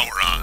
[0.00, 0.40] Power on.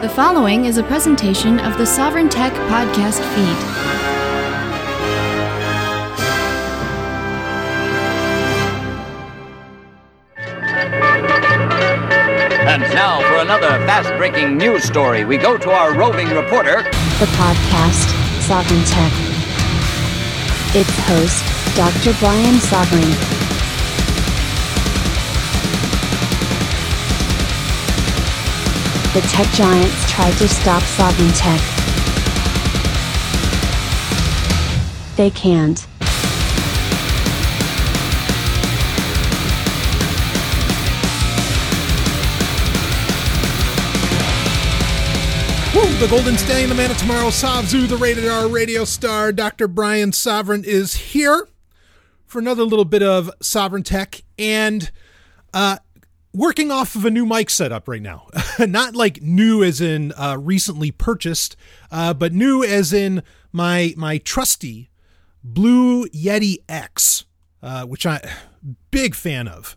[0.00, 3.56] The following is a presentation of the Sovereign Tech podcast feed.
[12.66, 16.82] And now for another fast breaking news story, we go to our roving reporter.
[17.20, 18.08] the podcast
[18.42, 19.12] Sovereign Tech.
[20.74, 21.44] Its host,
[21.76, 22.18] Dr.
[22.18, 23.39] Brian Sovereign.
[29.12, 31.60] The tech giants tried to stop Sovereign Tech.
[35.16, 35.84] They can't.
[45.74, 49.66] Woo, the Golden Stallion, the man of tomorrow, Savzu, the rated R radio star, Dr.
[49.66, 51.48] Brian Sovereign is here
[52.26, 54.92] for another little bit of Sovereign Tech and
[55.52, 55.78] uh,
[56.32, 58.28] working off of a new mic setup right now.
[58.58, 61.56] Not like new as in uh, recently purchased,
[61.90, 63.22] uh, but new as in
[63.52, 64.90] my my trusty
[65.42, 67.24] Blue Yeti X,
[67.62, 68.20] uh, which I
[68.90, 69.76] big fan of,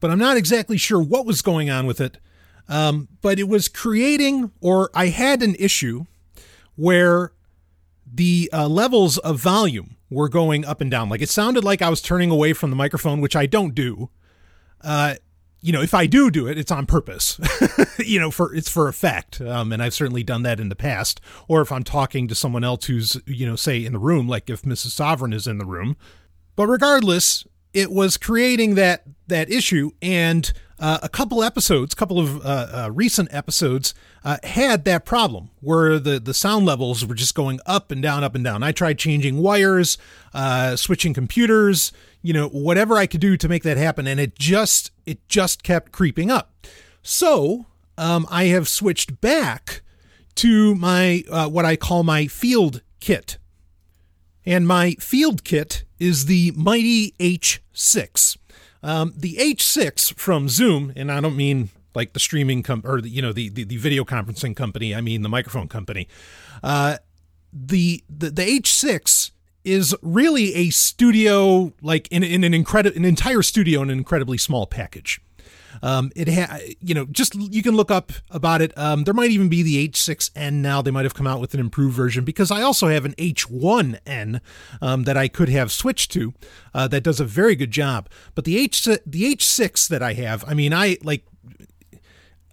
[0.00, 2.18] but I'm not exactly sure what was going on with it.
[2.68, 6.04] Um, but it was creating, or I had an issue
[6.76, 7.32] where
[8.10, 11.08] the uh, levels of volume were going up and down.
[11.08, 14.10] Like it sounded like I was turning away from the microphone, which I don't do.
[15.62, 17.40] You know, if I do do it, it's on purpose.
[17.98, 21.20] you know, for it's for effect, um, and I've certainly done that in the past.
[21.48, 24.50] Or if I'm talking to someone else who's, you know, say in the room, like
[24.50, 24.90] if Mrs.
[24.90, 25.96] Sovereign is in the room.
[26.56, 30.52] But regardless, it was creating that that issue, and
[30.82, 33.94] uh, a couple episodes, couple of uh, uh, recent episodes,
[34.24, 38.24] uh, had that problem where the the sound levels were just going up and down,
[38.24, 38.64] up and down.
[38.64, 39.96] I tried changing wires,
[40.34, 44.36] uh, switching computers, you know, whatever I could do to make that happen, and it
[44.36, 46.66] just it just kept creeping up.
[47.00, 49.82] So um, I have switched back
[50.34, 53.38] to my what I call my field kit.
[54.44, 58.36] And my field kit is the Mighty H6.
[58.82, 63.08] Um, the H6 from Zoom, and I don't mean like the streaming com- or the,
[63.08, 64.94] you know the, the the video conferencing company.
[64.94, 66.08] I mean the microphone company.
[66.62, 66.98] Uh,
[67.52, 69.30] the, the the H6
[69.64, 74.38] is really a studio like in, in an incredible an entire studio in an incredibly
[74.38, 75.20] small package.
[75.82, 78.76] Um, it ha- you know, just you can look up about it.
[78.78, 80.80] Um, there might even be the H6N now.
[80.80, 84.40] They might have come out with an improved version because I also have an H1N
[84.80, 86.32] um, that I could have switched to
[86.72, 88.08] uh, that does a very good job.
[88.34, 91.24] But the H the H6 that I have, I mean, I like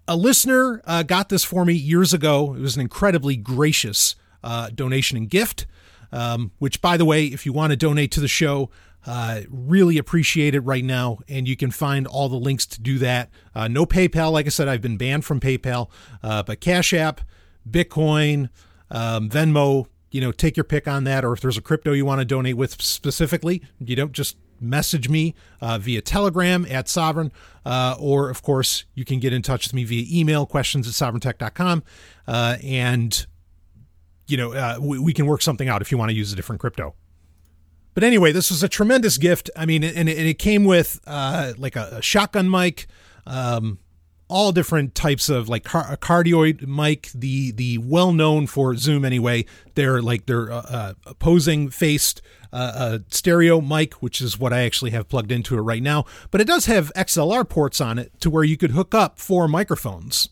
[0.08, 2.54] a listener uh, got this for me years ago.
[2.54, 5.66] It was an incredibly gracious uh, donation and gift.
[6.12, 8.68] Um, which, by the way, if you want to donate to the show,
[9.06, 11.18] uh, really appreciate it right now.
[11.28, 13.30] And you can find all the links to do that.
[13.54, 14.32] Uh, no PayPal.
[14.32, 15.90] Like I said, I've been banned from PayPal,
[16.22, 17.20] uh, but Cash App,
[17.68, 18.50] Bitcoin,
[18.90, 21.24] um, Venmo, you know, take your pick on that.
[21.24, 25.08] Or if there's a crypto you want to donate with specifically, you don't just message
[25.08, 27.32] me uh, via Telegram at Sovereign,
[27.64, 30.92] uh, or of course, you can get in touch with me via email, questions at
[30.92, 31.82] sovereigntech.com.
[32.26, 33.26] Uh, and,
[34.26, 36.36] you know, uh, we, we can work something out if you want to use a
[36.36, 36.94] different crypto.
[37.94, 39.50] But anyway, this was a tremendous gift.
[39.56, 42.86] I mean, and and it came with uh, like a, a shotgun mic,
[43.26, 43.78] um,
[44.28, 47.10] all different types of like car- a cardioid mic.
[47.14, 49.44] The the well known for Zoom anyway.
[49.74, 54.62] They're like they're uh, uh, opposing faced uh, uh, stereo mic, which is what I
[54.62, 56.04] actually have plugged into it right now.
[56.30, 59.48] But it does have XLR ports on it to where you could hook up four
[59.48, 60.28] microphones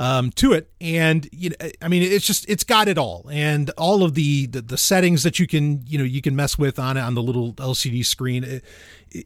[0.00, 0.70] um, to it.
[0.80, 4.46] And you know, I mean, it's just it's got it all, and all of the,
[4.46, 7.14] the the settings that you can you know you can mess with on it on
[7.14, 8.42] the little LCD screen.
[8.42, 8.64] It-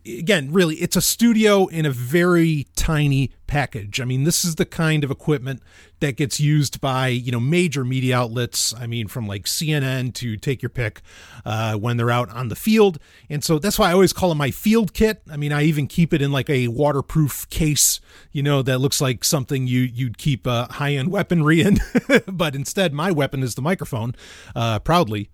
[0.06, 4.00] again, really, it's a studio in a very tiny package.
[4.00, 5.62] I mean, this is the kind of equipment
[6.00, 8.74] that gets used by you know major media outlets.
[8.74, 11.02] I mean, from like CNN to take your pick
[11.44, 14.36] uh, when they're out on the field, and so that's why I always call it
[14.36, 15.22] my field kit.
[15.30, 18.00] I mean, I even keep it in like a waterproof case,
[18.32, 21.80] you know, that looks like something you you'd keep uh, high end weaponry in,
[22.26, 24.14] but instead my weapon is the microphone,
[24.56, 25.30] uh, proudly.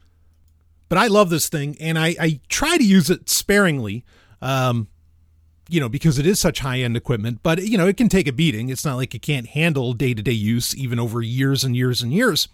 [0.88, 4.04] But I love this thing, and I, I try to use it sparingly.
[4.42, 4.88] Um,
[5.68, 8.26] you know, because it is such high end equipment, but you know, it can take
[8.26, 8.70] a beating.
[8.70, 12.02] It's not like it can't handle day to day use, even over years and years
[12.02, 12.48] and years.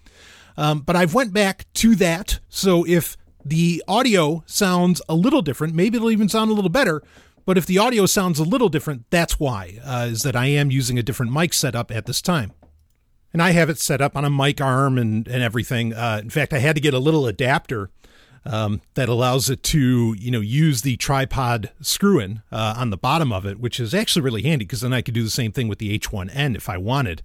[0.59, 2.41] Um, but I've went back to that.
[2.49, 7.03] So if the audio sounds a little different, maybe it'll even sound a little better.
[7.44, 10.71] But if the audio sounds a little different, that's why, uh, is that I am
[10.71, 12.53] using a different mic setup at this time.
[13.33, 15.93] And I have it set up on a mic arm and, and everything.
[15.94, 17.91] Uh, in fact, I had to get a little adapter
[18.47, 22.97] um, that allows it to you know use the tripod screw in uh, on the
[22.97, 25.53] bottom of it, which is actually really handy because then I could do the same
[25.53, 27.23] thing with the H1N if I wanted.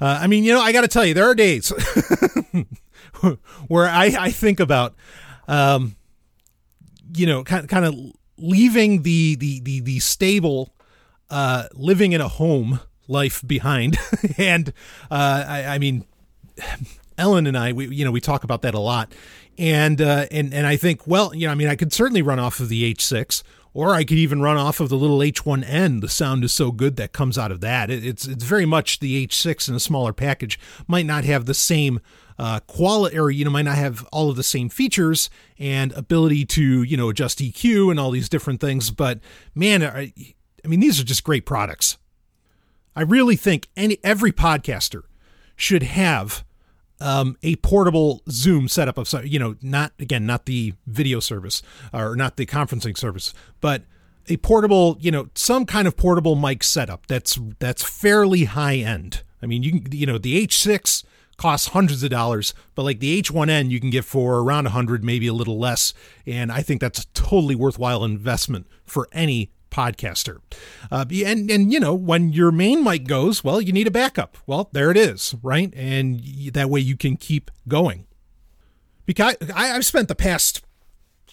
[0.00, 1.70] Uh, I mean, you know, I got to tell you, there are days
[3.68, 4.94] where I, I think about,
[5.48, 5.96] um,
[7.14, 7.94] you know, kind kind of
[8.36, 10.74] leaving the the the the stable,
[11.30, 13.96] uh, living in a home life behind,
[14.38, 14.72] and
[15.10, 16.04] uh, I, I mean.
[17.16, 19.12] Ellen and I, we you know we talk about that a lot,
[19.58, 22.38] and uh, and and I think, well, you know, I mean, I could certainly run
[22.38, 23.42] off of the H6,
[23.74, 26.00] or I could even run off of the little H1N.
[26.00, 27.90] The sound is so good that comes out of that.
[27.90, 30.58] It, it's it's very much the H6 in a smaller package.
[30.86, 32.00] Might not have the same
[32.38, 35.28] uh, quality, or you know, might not have all of the same features
[35.58, 38.92] and ability to you know adjust EQ and all these different things.
[38.92, 39.18] But
[39.56, 40.12] man, I,
[40.64, 41.98] I mean, these are just great products.
[42.94, 45.02] I really think any every podcaster
[45.56, 46.44] should have
[47.00, 51.62] um, a portable Zoom setup of you know not again not the video service
[51.92, 53.82] or not the conferencing service, but
[54.28, 59.22] a portable you know some kind of portable mic setup that's that's fairly high end.
[59.42, 61.04] I mean you can you know the H6
[61.36, 65.04] costs hundreds of dollars, but like the H1N you can get for around a hundred,
[65.04, 65.94] maybe a little less,
[66.26, 70.38] and I think that's a totally worthwhile investment for any podcaster.
[70.90, 74.36] Uh, and and you know when your main mic goes, well, you need a backup.
[74.46, 75.72] Well, there it is, right?
[75.74, 76.20] And
[76.52, 78.06] that way you can keep going.
[79.06, 80.62] Because I, I've spent the past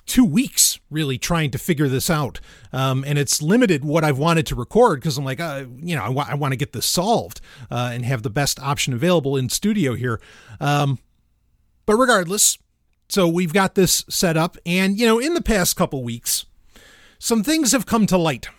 [0.06, 2.40] two weeks really trying to figure this out.
[2.72, 6.04] Um, and it's limited what I've wanted to record because I'm like, uh, you know,
[6.04, 7.42] I, wa- I want to get this solved
[7.72, 10.22] uh, and have the best option available in studio here.
[10.60, 11.00] Um,
[11.86, 12.58] but regardless,
[13.10, 14.58] so we've got this set up.
[14.66, 16.46] And, you know, in the past couple weeks,
[17.20, 18.50] some things have come to light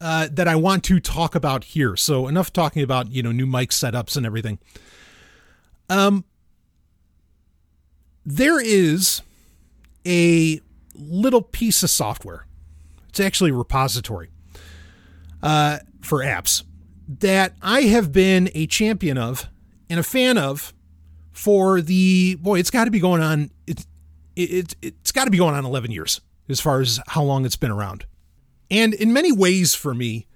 [0.00, 1.96] uh, that I want to talk about here.
[1.96, 4.58] So enough talking about you know new mic setups and everything.
[5.88, 6.24] Um,
[8.24, 9.22] there is
[10.06, 10.60] a
[10.94, 12.46] little piece of software.
[13.08, 14.30] It's actually a repository
[15.42, 16.62] uh, for apps
[17.20, 19.48] that I have been a champion of
[19.88, 20.74] and a fan of
[21.32, 22.58] for the boy.
[22.58, 23.50] It's got to be going on.
[23.66, 23.86] It's
[24.36, 27.44] it, it, it's got to be going on 11 years as far as how long
[27.44, 28.06] it's been around.
[28.70, 30.26] And in many ways, for me,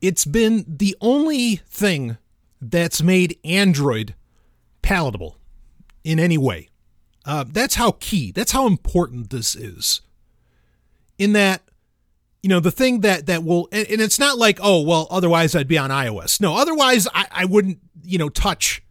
[0.00, 2.18] it's been the only thing
[2.60, 4.14] that's made Android
[4.82, 5.36] palatable
[6.04, 6.68] in any way.
[7.24, 10.00] Uh, that's how key, that's how important this is.
[11.18, 11.62] In that,
[12.42, 15.56] you know, the thing that that will, and, and it's not like, oh, well, otherwise
[15.56, 16.40] I'd be on iOS.
[16.40, 18.82] No, otherwise I, I wouldn't, you know, touch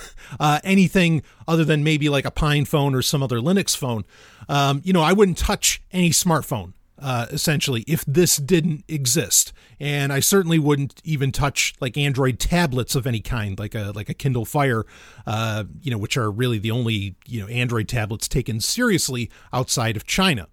[0.40, 4.04] uh, anything other than maybe like a Pine phone or some other Linux phone.
[4.48, 10.12] Um, you know, I wouldn't touch any smartphone uh, essentially if this didn't exist, and
[10.12, 14.14] I certainly wouldn't even touch like Android tablets of any kind, like a like a
[14.14, 14.84] Kindle Fire,
[15.26, 19.96] uh, you know, which are really the only you know Android tablets taken seriously outside
[19.96, 20.48] of China.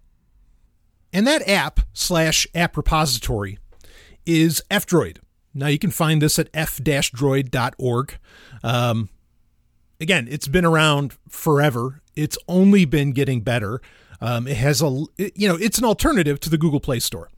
[1.12, 3.58] And that app slash app repository
[4.24, 5.18] is F-Droid.
[5.52, 8.18] Now you can find this at f-droid.org.
[8.64, 9.10] Um,
[10.02, 12.02] again, it's been around forever.
[12.14, 13.80] It's only been getting better.
[14.20, 17.30] Um, it has a, you know, it's an alternative to the Google Play Store.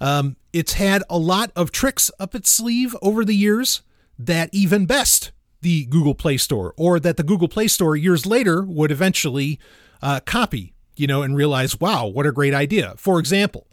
[0.00, 3.82] Um, it's had a lot of tricks up its sleeve over the years
[4.18, 8.62] that even best the Google Play Store, or that the Google Play Store years later
[8.62, 9.60] would eventually
[10.00, 12.94] uh, copy, you know, and realize, wow, what a great idea.
[12.96, 13.66] For example,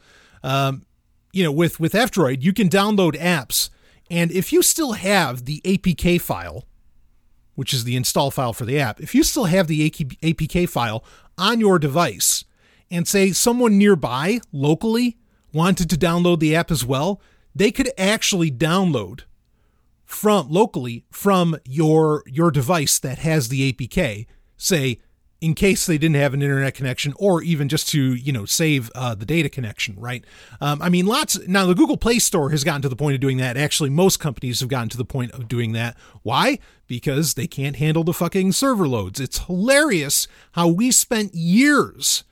[0.43, 0.83] um,
[1.31, 3.69] you know, with with F-Droid, you can download apps,
[4.11, 6.66] and if you still have the APK file,
[7.57, 11.03] which is the install file for the app, if you still have the APK file
[11.39, 12.45] on your device,
[12.91, 15.17] and say someone nearby locally
[15.51, 17.19] wanted to download the app as well,
[17.55, 19.21] they could actually download
[20.05, 24.99] from locally from your your device that has the APK, say
[25.39, 28.89] in case they didn't have an internet connection or even just to you know save
[28.95, 30.23] uh, the data connection right?
[30.61, 33.21] Um, i mean lots now the google play store has gotten to the point of
[33.21, 33.57] doing that.
[33.57, 35.95] Actually most companies have gotten to the point of doing that.
[36.23, 36.59] Why?
[36.87, 39.19] Because they can't handle the fucking server loads.
[39.19, 42.23] It's hilarious how we spent years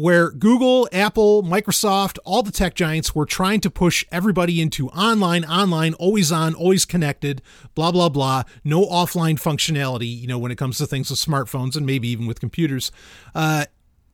[0.00, 5.44] where Google, Apple, Microsoft, all the tech giants were trying to push everybody into online,
[5.44, 7.42] online, always on, always connected,
[7.74, 8.44] blah, blah, blah.
[8.64, 12.26] No offline functionality, you know, when it comes to things with smartphones and maybe even
[12.26, 12.90] with computers.
[13.34, 13.66] Uh,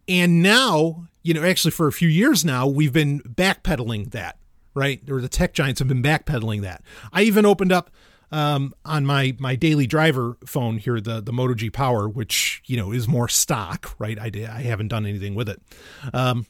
[0.09, 4.38] and now, you know, actually for a few years now, we've been backpedaling that,
[4.75, 5.00] right?
[5.09, 6.83] Or the tech giants have been backpedaling that.
[7.12, 7.93] I even opened up
[8.33, 12.76] um, on my my daily driver phone here, the the Moto G Power, which you
[12.76, 14.18] know is more stock, right?
[14.18, 15.61] I I haven't done anything with it.
[16.12, 16.47] Um,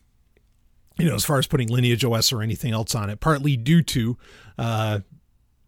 [0.98, 3.82] you know, as far as putting Lineage OS or anything else on it, partly due
[3.82, 4.16] to
[4.56, 5.00] uh,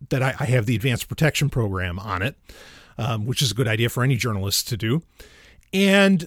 [0.09, 2.37] that I, I, have the advanced protection program on it,
[2.97, 5.03] um, which is a good idea for any journalist to do.
[5.73, 6.27] And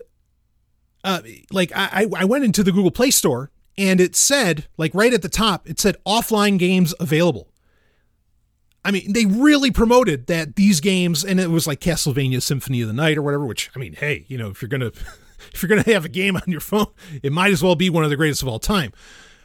[1.04, 1.22] uh,
[1.52, 5.22] like I, I went into the Google Play Store and it said, like right at
[5.22, 7.51] the top, it said offline games available.
[8.84, 12.88] I mean, they really promoted that these games, and it was like Castlevania Symphony of
[12.88, 13.46] the Night or whatever.
[13.46, 14.88] Which I mean, hey, you know, if you're gonna
[15.54, 16.88] if you're gonna have a game on your phone,
[17.22, 18.92] it might as well be one of the greatest of all time.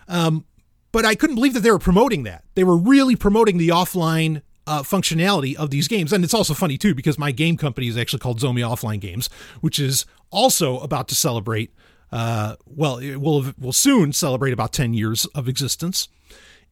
[0.08, 0.44] Um,
[0.92, 2.44] but I couldn't believe that they were promoting that.
[2.54, 6.12] They were really promoting the offline uh, functionality of these games.
[6.12, 9.28] And it's also funny, too, because my game company is actually called Zomi Offline Games,
[9.60, 11.72] which is also about to celebrate,
[12.12, 16.08] uh, well, it will, will soon celebrate about 10 years of existence.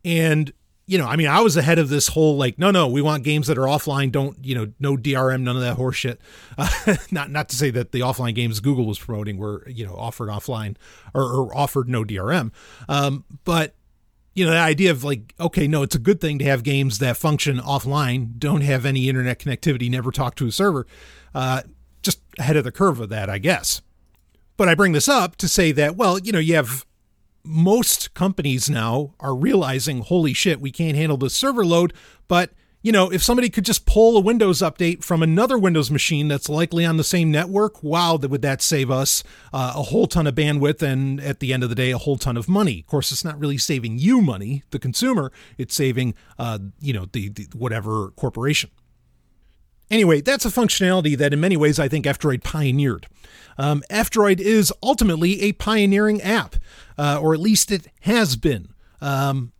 [0.04, 0.52] And,
[0.86, 3.24] you know, I mean, I was ahead of this whole like, no, no, we want
[3.24, 4.12] games that are offline.
[4.12, 6.18] Don't, you know, no DRM, none of that horseshit.
[6.58, 9.94] Uh, not, not to say that the offline games Google was promoting were, you know,
[9.94, 10.76] offered offline
[11.14, 12.52] or, or offered no DRM.
[12.88, 13.74] Um, but,
[14.34, 16.98] you know, the idea of like, okay, no, it's a good thing to have games
[16.98, 20.86] that function offline, don't have any internet connectivity, never talk to a server.
[21.34, 21.62] Uh,
[22.02, 23.80] just ahead of the curve of that, I guess.
[24.58, 26.84] But I bring this up to say that, well, you know, you have
[27.44, 31.92] most companies now are realizing, holy shit, we can't handle the server load,
[32.26, 32.50] but
[32.84, 36.50] you know, if somebody could just pull a Windows update from another Windows machine that's
[36.50, 39.24] likely on the same network, wow, would that save us
[39.54, 42.18] uh, a whole ton of bandwidth and at the end of the day, a whole
[42.18, 42.80] ton of money.
[42.80, 45.32] Of course, it's not really saving you money, the consumer.
[45.56, 48.68] It's saving, uh, you know, the, the whatever corporation.
[49.94, 53.06] Anyway, that's a functionality that in many ways I think F-Droid pioneered.
[53.56, 56.56] Um, F-Droid is ultimately a pioneering app,
[56.98, 58.74] uh, or at least it has been.
[59.00, 59.52] Um,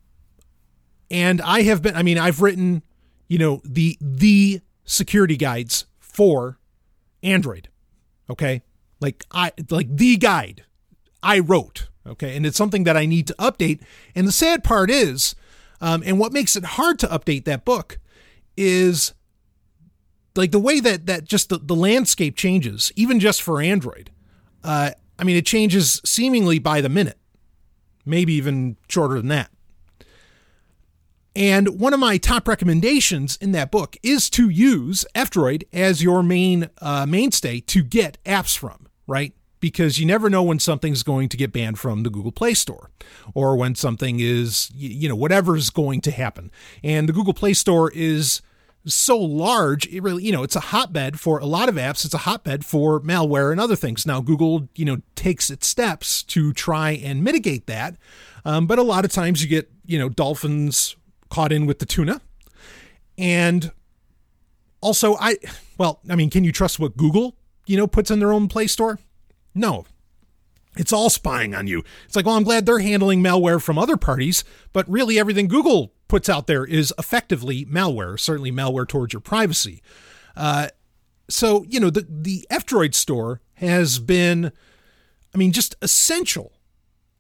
[1.11, 2.83] and I have been, I mean, I've written
[3.29, 6.59] you know, the the security guides for
[7.23, 7.69] Android.
[8.29, 8.63] Okay?
[9.01, 10.65] Like I like the guide
[11.23, 12.37] I wrote, okay?
[12.37, 13.81] And it's something that I need to update.
[14.15, 15.35] And the sad part is
[15.81, 17.99] um, and what makes it hard to update that book
[18.57, 19.15] is
[20.37, 24.11] like the way that that just the, the landscape changes, even just for Android.
[24.63, 27.19] Uh, I mean, it changes seemingly by the minute,
[28.05, 29.51] maybe even shorter than that.
[31.37, 36.23] And one of my top recommendations in that book is to use F-Droid as your
[36.23, 39.35] main uh, mainstay to get apps from, right?
[39.59, 42.91] Because you never know when something's going to get banned from the Google Play Store
[43.35, 46.53] or when something is, you know, whatever's going to happen.
[46.85, 48.41] And the Google Play Store is
[48.87, 52.05] so large, it really, you know, it's a hotbed for a lot of apps.
[52.05, 54.07] It's a hotbed for malware and other things.
[54.07, 57.97] Now, Google, you know, takes its steps to try and mitigate that.
[58.45, 60.97] Um, but a lot of times you get, you know, dolphins
[61.31, 62.21] caught in with the tuna.
[63.17, 63.73] And
[64.81, 65.39] also, I,
[65.79, 67.37] well, I mean, can you trust what Google,
[67.67, 68.99] you know, puts in their own Play Store?
[69.55, 69.87] No.
[70.77, 71.85] It's all spying on you.
[72.05, 75.94] It's like, well, I'm glad they're handling malware from other parties, but really everything Google
[76.09, 79.83] puts out there is effectively malware, certainly malware towards your privacy.
[80.37, 80.69] Uh,
[81.29, 84.53] so, you know, the, the F Droid store has been,
[85.35, 86.53] I mean, just essential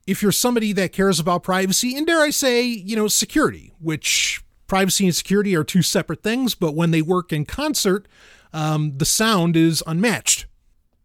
[0.06, 4.42] if you're somebody that cares about privacy and dare I say, you know, security, which
[4.66, 8.06] privacy and security are two separate things, but when they work in concert,
[8.52, 10.46] um, the sound is unmatched.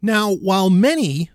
[0.02, 1.30] Now, while many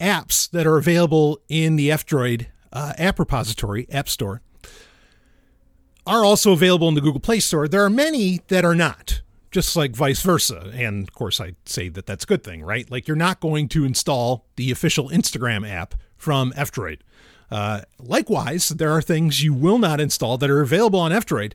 [0.00, 4.42] apps that are available in the F-Droid uh, app repository, App Store,
[6.10, 9.76] are also available in the Google Play Store, there are many that are not, just
[9.76, 10.72] like vice versa.
[10.74, 12.90] And of course, I say that that's a good thing, right?
[12.90, 16.98] Like you're not going to install the official Instagram app from F-Droid.
[17.48, 21.52] Uh, likewise, there are things you will not install that are available on F-Droid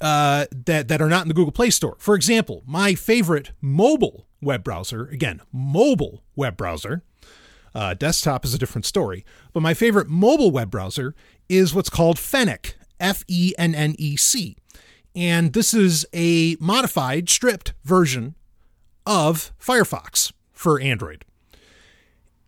[0.00, 1.94] uh, that, that are not in the Google Play Store.
[1.98, 7.02] For example, my favorite mobile web browser, again, mobile web browser,
[7.72, 11.14] uh, desktop is a different story, but my favorite mobile web browser
[11.48, 14.56] is what's called Fennec, F E N N E C.
[15.14, 18.34] And this is a modified, stripped version
[19.06, 21.24] of Firefox for Android.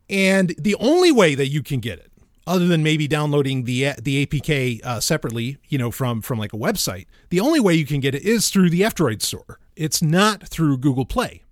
[0.09, 2.11] And the only way that you can get it,
[2.47, 6.57] other than maybe downloading the the APK uh, separately, you know, from from like a
[6.57, 9.59] website, the only way you can get it is through the F-Droid store.
[9.75, 11.43] It's not through Google Play.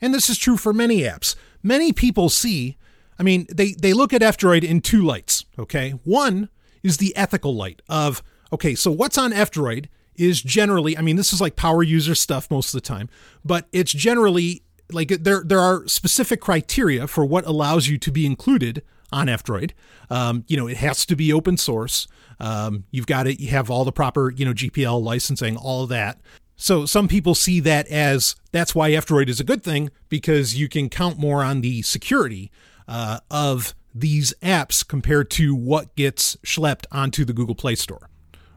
[0.00, 1.36] And this is true for many apps.
[1.62, 2.76] Many people see,
[3.18, 5.90] I mean, they they look at F-Droid in two lights, okay?
[6.04, 6.48] One
[6.84, 8.22] is the ethical light of,
[8.52, 12.48] okay, so what's on F-Droid is generally, I mean, this is like power user stuff
[12.50, 13.08] most of the time,
[13.44, 14.62] but it's generally
[14.92, 19.72] like there there are specific criteria for what allows you to be included on F-Droid.
[20.10, 22.06] Um, you know, it has to be open source.
[22.38, 26.20] Um, you've got to you have all the proper you know GPL licensing, all that.
[26.56, 30.68] So some people see that as that's why F-Droid is a good thing because you
[30.68, 32.52] can count more on the security
[32.86, 38.10] uh, of these apps compared to what gets schlepped onto the Google Play Store,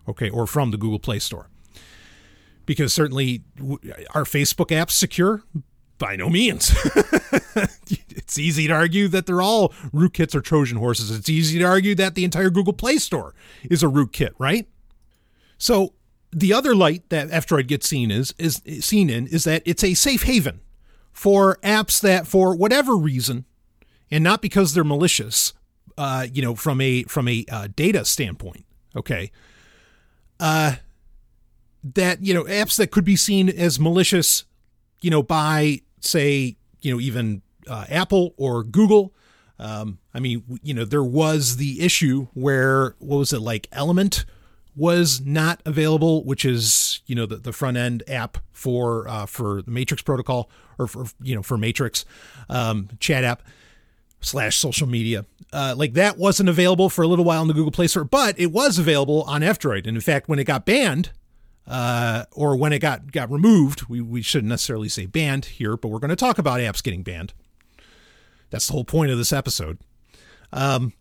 [0.08, 1.50] okay, or from the Google Play Store.
[2.66, 3.44] Because certainly,
[4.14, 5.44] are Facebook apps secure?
[6.00, 6.76] By no means.
[7.56, 11.10] it's easy to argue that they're all rootkits or Trojan horses.
[11.12, 14.68] It's easy to argue that the entire Google Play Store is a rootkit, right?
[15.58, 15.94] So
[16.32, 19.94] the other light that F-Droid gets seen is is seen in is that it's a
[19.94, 20.62] safe haven
[21.12, 23.46] for apps that, for whatever reason,
[24.12, 25.54] and not because they're malicious,
[25.98, 29.32] uh, you know, from a from a uh, data standpoint, okay,
[30.40, 30.76] uh,
[31.84, 34.46] that you know apps that could be seen as malicious,
[35.02, 39.14] you know, by say, you know, even uh, Apple or Google.
[39.60, 44.26] Um, I mean, you know, there was the issue where what was it like Element
[44.78, 49.64] was not available, which is you know the, the front end app for uh, for
[49.64, 52.06] the Matrix protocol or for you know for Matrix
[52.50, 53.42] um, chat app
[54.22, 55.26] slash social media.
[55.54, 58.38] Uh, like that wasn't available for a little while in the Google Play Store, but
[58.40, 59.88] it was available on F-Droid.
[59.88, 61.12] And in fact, when it got banned,
[61.68, 65.90] uh, or when it got got removed, we, we shouldn't necessarily say banned here, but
[65.90, 67.34] we're going to talk about apps getting banned.
[68.50, 69.78] That's the whole point of this episode.
[70.54, 70.94] Um,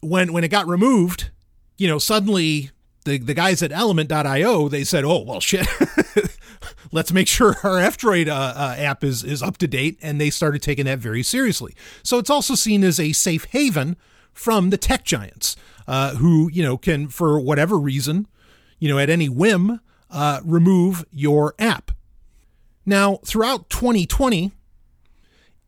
[0.00, 1.30] when when it got removed,
[1.78, 2.70] you know, suddenly
[3.04, 5.66] the, the guys at element.io, they said, oh, well, shit,
[6.92, 9.98] let's make sure our F-Droid uh, uh, app is, is up to date.
[10.02, 11.74] And they started taking that very seriously.
[12.02, 13.96] So it's also seen as a safe haven
[14.32, 18.26] from the tech giants uh, who, you know, can, for whatever reason,
[18.78, 21.92] you know, at any whim, uh, remove your app.
[22.84, 24.52] Now, throughout 2020,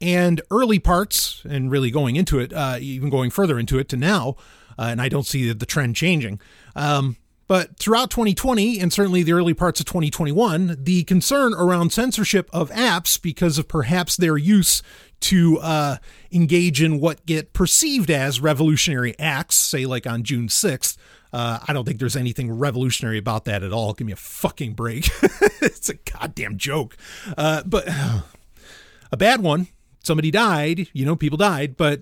[0.00, 3.96] and early parts, and really going into it, uh, even going further into it to
[3.96, 4.36] now,
[4.78, 6.40] uh, and I don't see the trend changing.
[6.76, 7.16] Um,
[7.48, 12.70] but throughout 2020 and certainly the early parts of 2021, the concern around censorship of
[12.70, 14.82] apps because of perhaps their use
[15.20, 15.96] to uh,
[16.30, 20.96] engage in what get perceived as revolutionary acts, say like on June 6th.
[21.32, 23.94] Uh, I don't think there's anything revolutionary about that at all.
[23.94, 25.08] Give me a fucking break.
[25.60, 26.96] it's a goddamn joke.
[27.36, 27.88] Uh, but
[29.12, 29.68] a bad one.
[30.04, 32.00] Somebody died, you know, people died, but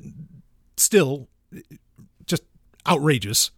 [0.77, 1.29] still
[2.27, 2.43] just
[2.87, 3.51] outrageous.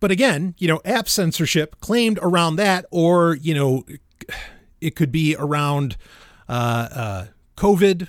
[0.00, 3.84] But again, you know, app censorship claimed around that, or, you know,
[4.80, 5.96] it could be around
[6.48, 8.08] uh, uh, COVID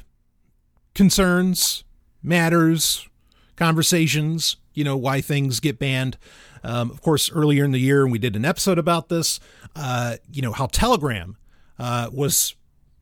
[0.93, 1.83] concerns,
[2.21, 3.07] matters,
[3.55, 6.17] conversations, you know, why things get banned.
[6.63, 9.39] Um, of course, earlier in the year, we did an episode about this,
[9.75, 11.37] uh, you know, how Telegram
[11.79, 12.55] uh, was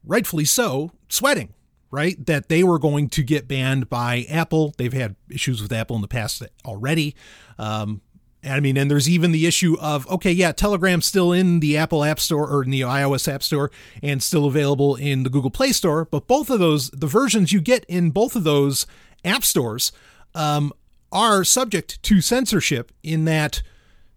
[0.06, 1.54] rightfully so sweating
[1.92, 2.26] right?
[2.26, 4.74] That they were going to get banned by Apple.
[4.78, 7.16] They've had issues with Apple in the past already.
[7.58, 8.02] Um,
[8.43, 12.04] I mean, and there's even the issue of okay, yeah, Telegram's still in the Apple
[12.04, 13.71] App Store or in the iOS App Store
[14.02, 16.06] and still available in the Google Play Store.
[16.06, 18.86] But both of those, the versions you get in both of those
[19.26, 19.91] app stores,
[20.36, 20.71] um,
[21.12, 23.62] are subject to censorship in that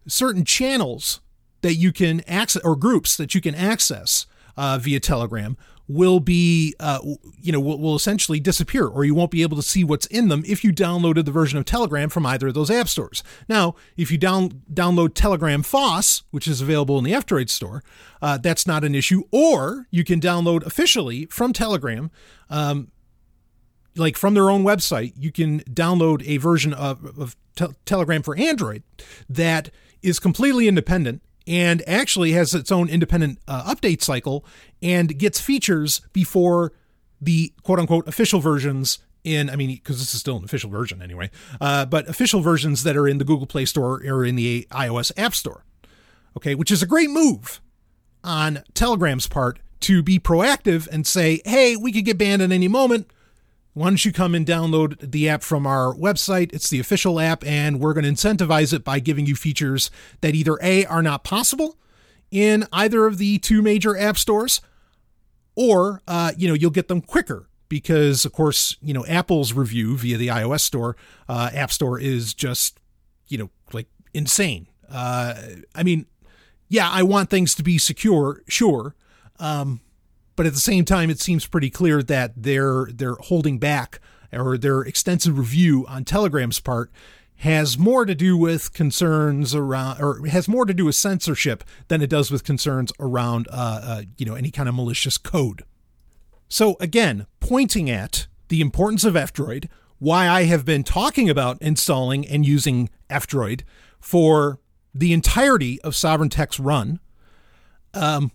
[0.07, 1.21] certain channels
[1.63, 5.57] that you can access or groups that you can access uh, via Telegram
[5.91, 7.01] will be, uh,
[7.41, 10.29] you know, will, will essentially disappear, or you won't be able to see what's in
[10.29, 13.25] them if you downloaded the version of Telegram from either of those app stores.
[13.49, 17.83] Now, if you down download Telegram FOSS, which is available in the F-Droid store,
[18.23, 19.25] uh, that's not an issue.
[19.33, 22.11] Or you can download officially from Telegram.
[22.49, 22.93] Um,
[23.97, 28.37] like from their own website, you can download a version of, of te- Telegram for
[28.37, 28.85] Android
[29.29, 29.71] that
[30.03, 34.45] is completely independent and actually has its own independent uh, update cycle
[34.83, 36.73] and gets features before
[37.21, 41.03] the quote unquote official versions in, I mean, because this is still an official version
[41.03, 44.67] anyway, uh, but official versions that are in the Google Play Store or in the
[44.71, 45.65] iOS App Store.
[46.37, 47.61] Okay, which is a great move
[48.23, 52.69] on Telegram's part to be proactive and say, hey, we could get banned at any
[52.69, 53.11] moment
[53.73, 56.53] why don't you come and download the app from our website?
[56.53, 60.35] It's the official app, and we're going to incentivize it by giving you features that
[60.35, 61.79] either A, are not possible
[62.31, 64.61] in either of the two major app stores,
[65.55, 69.97] or, uh, you know, you'll get them quicker because, of course, you know, Apple's review
[69.97, 70.97] via the iOS store,
[71.29, 72.79] uh, App Store is just,
[73.29, 74.67] you know, like insane.
[74.91, 75.35] Uh,
[75.75, 76.07] I mean,
[76.69, 78.95] yeah, I want things to be secure, sure.
[79.39, 79.81] Um,
[80.41, 84.01] but at the same time, it seems pretty clear that they're they're holding back
[84.33, 86.91] or their extensive review on Telegram's part
[87.41, 92.01] has more to do with concerns around, or has more to do with censorship than
[92.01, 95.63] it does with concerns around, uh, uh, you know, any kind of malicious code.
[96.49, 102.27] So again, pointing at the importance of F-Droid, why I have been talking about installing
[102.27, 103.61] and using F-Droid
[104.01, 104.59] for
[104.95, 106.99] the entirety of Sovereign Tech's run.
[107.93, 108.33] Um,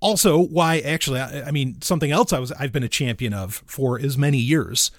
[0.00, 3.62] also why actually I, I, mean something else I was I've been a champion of
[3.66, 4.90] for as many years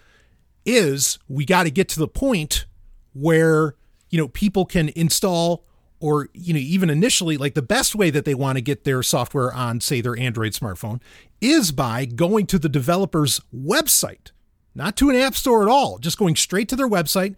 [0.65, 2.65] is we got to get to the point
[3.13, 3.75] where
[4.09, 5.65] you know people can install
[5.99, 9.03] or you know even initially like the best way that they want to get their
[9.03, 11.01] software on say their android smartphone
[11.39, 14.31] is by going to the developer's website
[14.75, 17.35] not to an app store at all just going straight to their website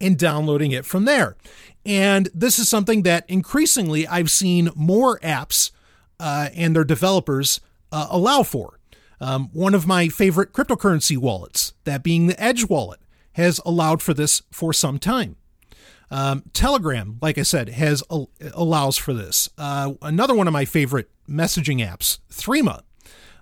[0.00, 1.36] and downloading it from there.
[1.86, 5.70] And this is something that increasingly i've seen more apps
[6.20, 7.60] uh, and their developers
[7.92, 8.78] uh, allow for
[9.20, 13.00] um, one of my favorite cryptocurrency wallets that being the edge wallet
[13.32, 15.36] has allowed for this for some time
[16.10, 18.02] um, Telegram, like I said, has
[18.54, 19.48] allows for this.
[19.58, 22.82] Uh, another one of my favorite messaging apps, Threema,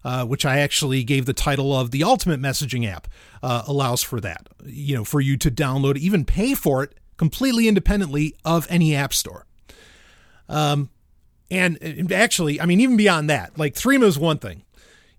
[0.05, 3.09] uh, which I actually gave the title of the ultimate messaging app,
[3.43, 4.49] uh, allows for that.
[4.65, 9.13] You know, for you to download, even pay for it completely independently of any app
[9.13, 9.47] store.
[10.49, 10.89] Um,
[11.53, 14.63] and, actually, I mean, even beyond that, like Threema is one thing,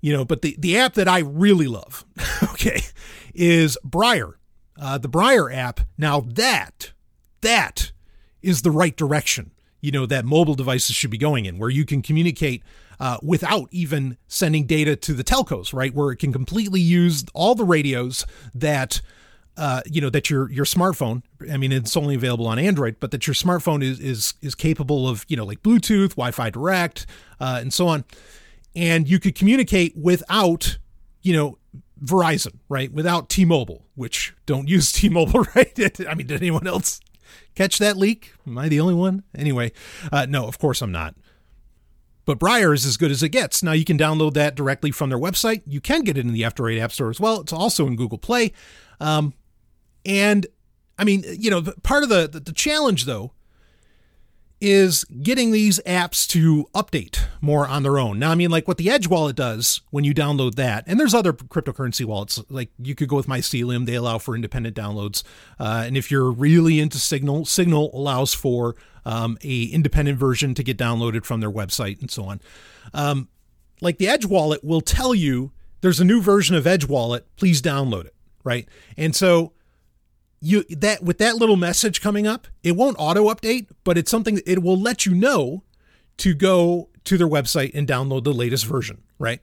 [0.02, 2.04] you know, but the the app that I really love,
[2.43, 2.82] okay,
[3.36, 4.39] is Briar.
[4.82, 5.82] Uh, the Briar app.
[5.96, 6.91] Now that
[7.41, 7.91] that
[8.41, 11.86] is the right direction, you know, that mobile devices should be going in, where you
[11.86, 12.63] can communicate
[13.00, 15.93] uh, without even sending data to the telcos, right?
[15.93, 19.02] Where it can completely use all the radios that.
[19.55, 21.21] Uh, you know that your your smartphone.
[21.51, 25.07] I mean, it's only available on Android, but that your smartphone is is is capable
[25.07, 27.05] of you know like Bluetooth, Wi-Fi Direct,
[27.39, 28.03] uh, and so on,
[28.75, 30.79] and you could communicate without
[31.21, 31.59] you know
[32.03, 32.91] Verizon, right?
[32.91, 36.01] Without T-Mobile, which don't use T-Mobile, right?
[36.07, 36.99] I mean, did anyone else
[37.55, 38.33] catch that leak?
[38.47, 39.23] Am I the only one?
[39.35, 39.71] Anyway,
[40.11, 41.15] uh, no, of course I'm not.
[42.25, 43.61] But Briar is as good as it gets.
[43.61, 45.61] Now you can download that directly from their website.
[45.67, 47.41] You can get it in the F-Droid App Store as well.
[47.41, 48.53] It's also in Google Play.
[49.01, 49.33] Um,
[50.05, 50.47] and
[50.97, 53.33] I mean, you know, part of the, the, the challenge though
[54.63, 58.17] is getting these apps to update more on their own.
[58.17, 61.13] Now, I mean, like what the Edge wallet does when you download that, and there's
[61.13, 65.21] other cryptocurrency wallets, like you could go with Mycelium, they allow for independent downloads.
[65.59, 70.63] Uh, and if you're really into Signal, Signal allows for um, a independent version to
[70.63, 72.39] get downloaded from their website and so on.
[72.93, 73.27] Um,
[73.81, 77.61] like the Edge wallet will tell you there's a new version of Edge wallet, please
[77.61, 78.65] download it, right?
[78.95, 79.51] And so
[80.43, 84.41] you that with that little message coming up, it won't auto update, but it's something
[84.45, 85.63] it will let you know
[86.17, 89.39] to go to their website and download the latest version, right?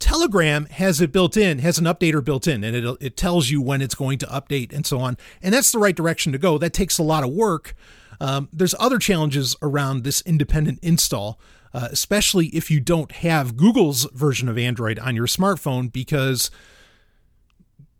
[0.00, 3.62] Telegram has it built in, has an updater built in, and it it tells you
[3.62, 5.16] when it's going to update and so on.
[5.40, 6.58] And that's the right direction to go.
[6.58, 7.74] That takes a lot of work.
[8.20, 11.38] Um, there's other challenges around this independent install,
[11.72, 16.50] uh, especially if you don't have Google's version of Android on your smartphone, because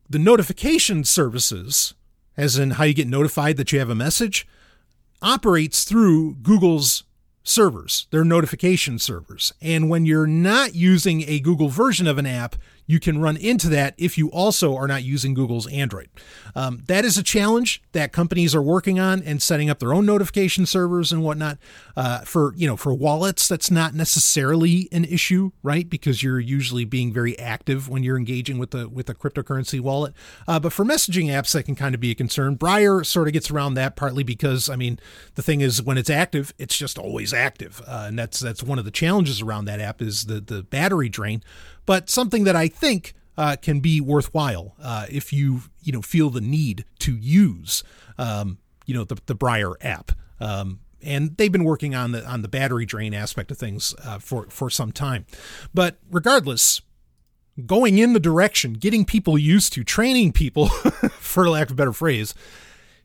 [0.08, 1.94] the notification services
[2.40, 4.48] as in how you get notified that you have a message,
[5.20, 7.04] operates through Google's
[7.42, 9.52] servers, their notification servers.
[9.60, 13.68] And when you're not using a Google version of an app, you can run into
[13.68, 16.08] that if you also are not using Google's Android.
[16.54, 20.06] Um, that is a challenge that companies are working on and setting up their own
[20.06, 21.58] notification servers and whatnot.
[21.96, 25.88] Uh, for you know, for wallets, that's not necessarily an issue, right?
[25.88, 30.14] Because you're usually being very active when you're engaging with a with a cryptocurrency wallet.
[30.48, 32.54] Uh, but for messaging apps, that can kind of be a concern.
[32.54, 34.98] Briar sort of gets around that partly because I mean,
[35.34, 38.78] the thing is when it's active, it's just always active, uh, and that's that's one
[38.78, 41.42] of the challenges around that app is the the battery drain
[41.86, 46.30] but something that I think uh, can be worthwhile uh, if you you know feel
[46.30, 47.82] the need to use
[48.18, 50.12] um, you know the the Briar app.
[50.40, 54.18] Um, and they've been working on the on the battery drain aspect of things uh,
[54.18, 55.26] for for some time.
[55.72, 56.82] But regardless,
[57.66, 60.68] going in the direction, getting people used to training people,
[61.18, 62.34] for lack of a better phrase,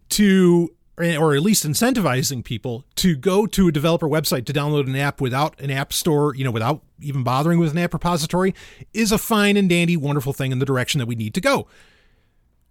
[0.10, 4.96] to or at least incentivizing people to go to a developer website to download an
[4.96, 8.56] app without an app store, you know, without even bothering with an app repository
[8.94, 11.68] is a fine and dandy, wonderful thing in the direction that we need to go.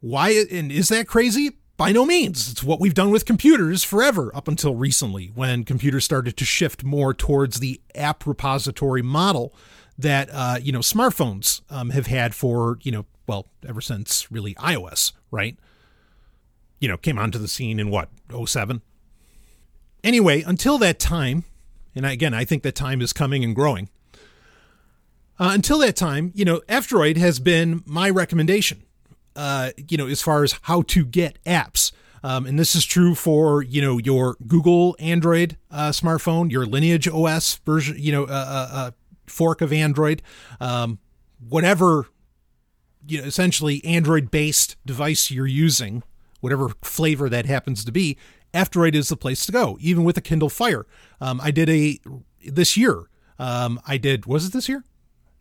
[0.00, 1.58] Why and is that crazy?
[1.76, 2.50] By no means.
[2.50, 6.84] It's what we've done with computers forever up until recently when computers started to shift
[6.84, 9.52] more towards the app repository model
[9.98, 14.54] that uh, you know smartphones um, have had for you know well ever since really
[14.54, 15.58] iOS, right?
[16.84, 18.82] You know, came onto the scene in what, 07?
[20.04, 21.44] Anyway, until that time,
[21.94, 23.88] and again, I think that time is coming and growing.
[25.38, 28.82] Uh, until that time, you know, F-Droid has been my recommendation,
[29.34, 31.90] uh, you know, as far as how to get apps.
[32.22, 37.08] Um, and this is true for, you know, your Google Android uh, smartphone, your Lineage
[37.08, 38.90] OS version, you know, uh, uh, uh,
[39.26, 40.20] fork of Android,
[40.60, 40.98] um,
[41.48, 42.08] whatever,
[43.06, 46.02] you know, essentially Android based device you're using
[46.44, 48.18] whatever flavor that happens to be,
[48.52, 50.84] F-Droid is the place to go, even with a Kindle Fire.
[51.18, 51.98] Um, I did a,
[52.46, 53.04] this year,
[53.38, 54.84] um, I did, was it this year?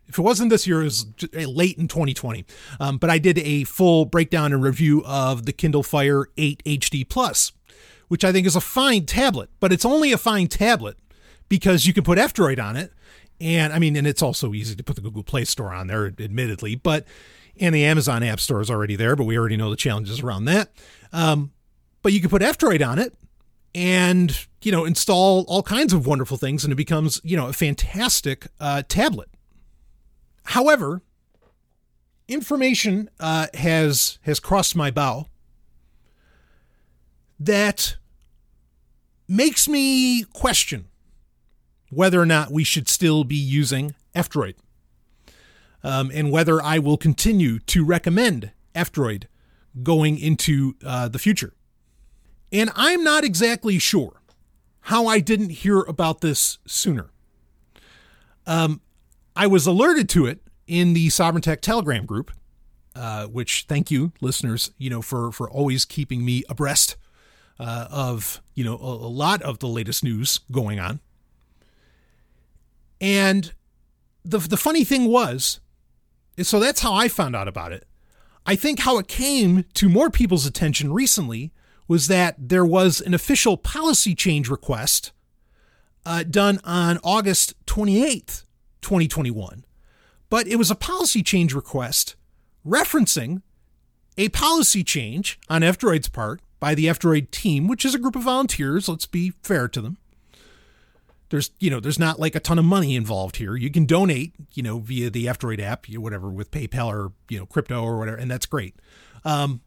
[0.06, 2.46] If it wasn't this year, it was late in 2020.
[2.80, 7.06] Um, but I did a full breakdown and review of the Kindle Fire 8 HD
[7.06, 7.52] Plus,
[8.08, 10.96] which I think is a fine tablet, but it's only a fine tablet
[11.50, 12.92] because you can put Droid on it.
[13.42, 16.06] And I mean, and it's also easy to put the Google Play Store on there,
[16.06, 17.06] admittedly, but
[17.60, 20.46] and the Amazon App Store is already there, but we already know the challenges around
[20.46, 20.72] that.
[21.12, 21.52] Um,
[22.02, 23.14] but you can put F Droid on it
[23.74, 27.52] and, you know, install all kinds of wonderful things and it becomes, you know, a
[27.52, 29.28] fantastic uh, tablet.
[30.44, 31.02] However,
[32.28, 35.26] information uh, has has crossed my bow
[37.38, 37.96] that
[39.28, 40.86] makes me question
[41.90, 44.54] whether or not we should still be using F-Droid
[45.84, 49.24] um, and whether I will continue to recommend F-Droid
[49.82, 51.52] going into uh, the future.
[52.50, 54.22] And I'm not exactly sure
[54.80, 57.10] how I didn't hear about this sooner.
[58.46, 58.80] Um,
[59.36, 62.30] I was alerted to it in the Sovereign Tech Telegram group,
[62.94, 66.96] uh, which thank you, listeners, you know, for for always keeping me abreast
[67.58, 71.00] uh, of you know a, a lot of the latest news going on.
[73.00, 73.52] And
[74.24, 75.60] the the funny thing was,
[76.42, 77.86] so that's how I found out about it.
[78.46, 81.52] I think how it came to more people's attention recently
[81.88, 85.12] was that there was an official policy change request
[86.04, 88.44] uh, done on August 28th,
[88.82, 89.64] 2021
[90.34, 92.16] but it was a policy change request
[92.66, 93.40] referencing
[94.18, 98.00] a policy change on F Droid's part by the F Droid team, which is a
[98.00, 98.88] group of volunteers.
[98.88, 99.96] Let's be fair to them.
[101.34, 103.56] There's, you know, there's not like a ton of money involved here.
[103.56, 106.86] You can donate, you know, via the F Droid app, you know, whatever, with PayPal
[106.86, 108.76] or you know, crypto or whatever, and that's great.
[109.24, 109.60] Um,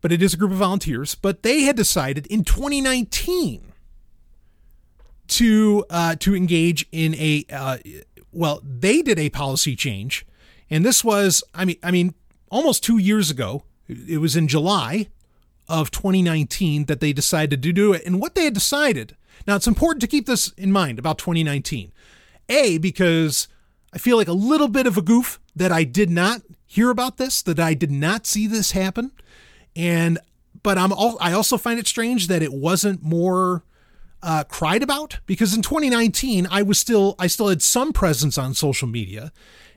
[0.00, 1.16] but it is a group of volunteers.
[1.16, 3.72] But they had decided in 2019
[5.26, 7.78] to uh, to engage in a uh,
[8.30, 10.24] well, they did a policy change,
[10.70, 12.14] and this was, I mean, I mean,
[12.52, 13.64] almost two years ago.
[13.88, 15.08] It was in July
[15.68, 18.02] of 2019 that they decided to do it.
[18.06, 19.16] And what they had decided,
[19.46, 21.92] now it's important to keep this in mind about 2019.
[22.48, 23.48] A, because
[23.92, 27.16] I feel like a little bit of a goof that I did not hear about
[27.16, 29.12] this, that I did not see this happen.
[29.76, 30.18] And,
[30.62, 33.64] but I'm all, I also find it strange that it wasn't more
[34.24, 38.54] uh, cried about because in 2019 I was still I still had some presence on
[38.54, 39.32] social media,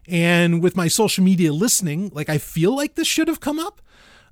[0.07, 3.81] and with my social media listening, like I feel like this should have come up.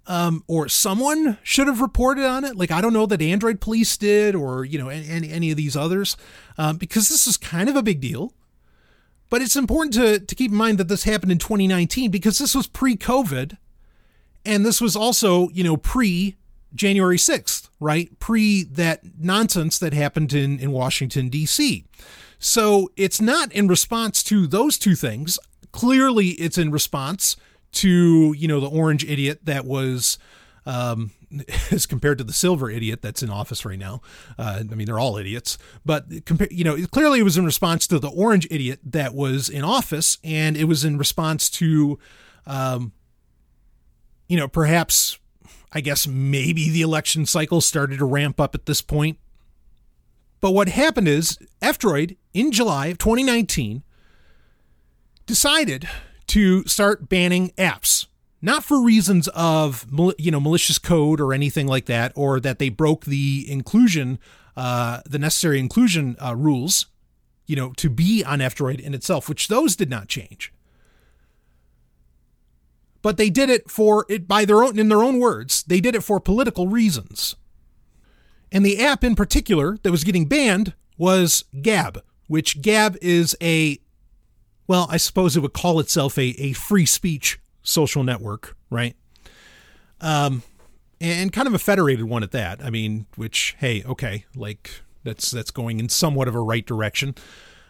[0.07, 2.55] Um, or someone should have reported on it.
[2.55, 5.75] Like I don't know that Android Police did, or you know any any of these
[5.75, 6.15] others,
[6.57, 8.33] um, because this is kind of a big deal.
[9.29, 12.53] But it's important to to keep in mind that this happened in 2019 because this
[12.53, 13.57] was pre-COVID,
[14.45, 16.35] and this was also you know pre
[16.75, 18.17] January 6th, right?
[18.19, 21.85] Pre that nonsense that happened in, in Washington, D.C.
[22.37, 25.39] So it's not in response to those two things.
[25.71, 27.37] Clearly, it's in response
[27.75, 30.17] to, you know, the orange idiot that was.
[30.67, 31.11] Um,
[31.71, 34.01] as compared to the silver idiot that's in office right now.
[34.37, 37.87] Uh, I mean, they're all idiots, but compa- you know, clearly it was in response
[37.87, 41.99] to the orange idiot that was in office, and it was in response to,
[42.45, 42.93] um,
[44.27, 45.19] you know, perhaps
[45.71, 49.19] I guess maybe the election cycle started to ramp up at this point.
[50.39, 53.83] But what happened is F Droid in July of 2019
[55.25, 55.89] decided
[56.27, 58.07] to start banning apps,
[58.41, 59.85] not for reasons of
[60.17, 64.19] you know malicious code or anything like that, or that they broke the inclusion,
[64.55, 66.87] uh, the necessary inclusion uh, rules,
[67.45, 70.53] you know, to be on F Droid in itself, which those did not change.
[73.01, 75.95] But they did it for it by their own in their own words they did
[75.95, 77.35] it for political reasons.
[78.51, 83.79] And the app in particular that was getting banned was gab which gab is a
[84.67, 88.95] well i suppose it would call itself a, a free speech social network right
[90.01, 90.43] um
[91.01, 95.31] and kind of a federated one at that i mean which hey okay like that's
[95.31, 97.15] that's going in somewhat of a right direction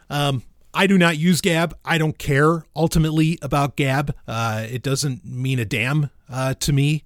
[0.09, 0.43] um
[0.77, 1.73] I do not use Gab.
[1.85, 4.13] I don't care ultimately about Gab.
[4.27, 7.05] Uh, it doesn't mean a damn uh, to me.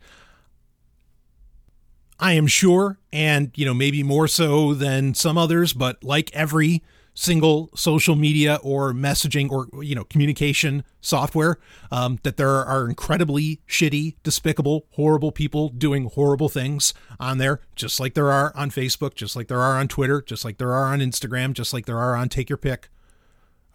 [2.20, 6.84] I am sure, and you know, maybe more so than some others, but like every
[7.20, 11.58] single social media or messaging or you know communication software
[11.92, 18.00] um, that there are incredibly shitty despicable horrible people doing horrible things on there just
[18.00, 20.86] like there are on facebook just like there are on twitter just like there are
[20.86, 22.90] on instagram just like there are on take your pick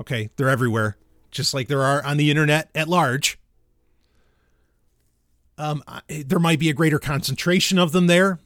[0.01, 0.97] Okay, they're everywhere,
[1.31, 3.39] just like there are on the internet at large.
[5.57, 8.41] Um, there might be a greater concentration of them there.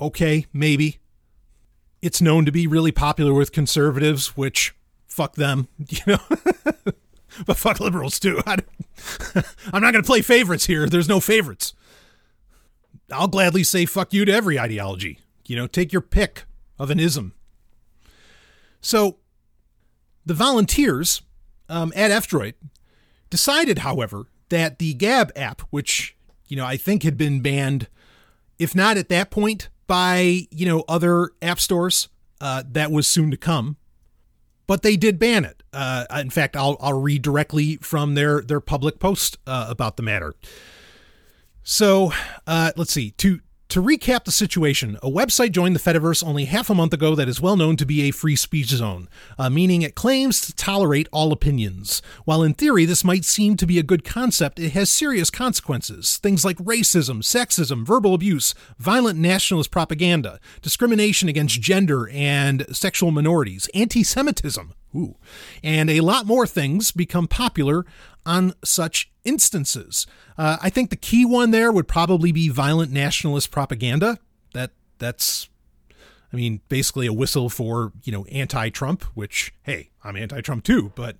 [0.00, 0.98] Okay, maybe.
[2.00, 4.74] It's known to be really popular with conservatives, which
[5.06, 6.20] fuck them, you know.
[7.46, 8.40] but fuck liberals too.
[8.46, 8.58] I
[9.34, 9.44] am
[9.82, 10.86] not going to play favorites here.
[10.86, 11.74] There's no favorites.
[13.10, 15.18] I'll gladly say fuck you to every ideology.
[15.46, 16.44] You know, take your pick
[16.78, 17.32] of an ism.
[18.80, 19.16] So,
[20.24, 21.22] the volunteers
[21.68, 22.54] um, at F-Droid
[23.30, 27.88] decided, however, that the Gab app, which you know I think had been banned,
[28.58, 32.08] if not at that point by you know other app stores,
[32.40, 33.76] uh, that was soon to come,
[34.68, 35.64] but they did ban it.
[35.72, 40.04] Uh, in fact, I'll I'll read directly from their their public post uh, about the
[40.04, 40.34] matter.
[41.64, 42.12] So
[42.46, 46.70] uh, let's see to to recap the situation, a website joined the Fediverse only half
[46.70, 49.82] a month ago that is well known to be a free speech zone, uh, meaning
[49.82, 52.00] it claims to tolerate all opinions.
[52.24, 56.16] While in theory this might seem to be a good concept, it has serious consequences.
[56.16, 63.68] Things like racism, sexism, verbal abuse, violent nationalist propaganda, discrimination against gender and sexual minorities,
[63.74, 64.72] anti Semitism,
[65.62, 67.84] And a lot more things become popular
[68.24, 70.06] on such instances.
[70.36, 74.18] Uh, I think the key one there would probably be violent nationalist propaganda.
[74.54, 75.48] That that's,
[76.32, 79.04] I mean, basically a whistle for you know anti-Trump.
[79.14, 80.92] Which hey, I'm anti-Trump too.
[80.94, 81.16] But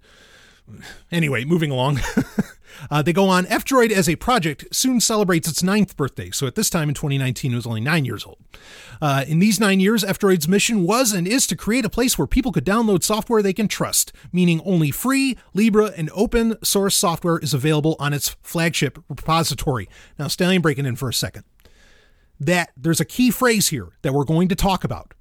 [1.12, 2.00] anyway, moving along.
[2.90, 3.46] Uh, they go on.
[3.46, 7.52] F-Droid as a project soon celebrates its ninth birthday, so at this time in 2019,
[7.52, 8.38] it was only nine years old.
[9.00, 12.26] Uh, in these nine years, F-Droid's mission was and is to create a place where
[12.26, 17.38] people could download software they can trust, meaning only free, Libre, and open source software
[17.38, 19.88] is available on its flagship repository.
[20.18, 21.44] Now, Stallion breaking in for a second.
[22.40, 25.14] That there's a key phrase here that we're going to talk about.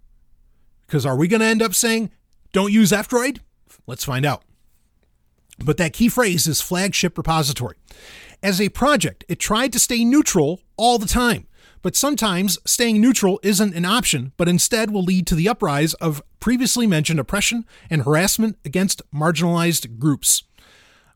[0.85, 2.11] Because are we going to end up saying,
[2.53, 3.39] don't use F-Droid?
[3.87, 4.43] Let's find out.
[5.59, 7.77] But that key phrase is flagship repository.
[8.43, 11.47] As a project, it tried to stay neutral all the time.
[11.81, 16.21] But sometimes staying neutral isn't an option, but instead will lead to the uprise of
[16.39, 20.43] previously mentioned oppression and harassment against marginalized groups.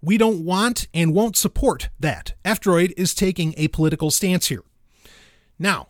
[0.01, 2.34] We don't want and won't support that.
[2.43, 4.63] F-Droid is taking a political stance here.
[5.60, 5.89] Now,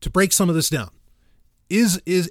[0.00, 0.90] to break some of this down,
[1.68, 2.30] is is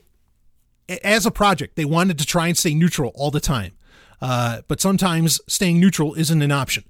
[1.03, 3.73] as a project, they wanted to try and stay neutral all the time.
[4.21, 6.83] Uh, but sometimes staying neutral isn't an option.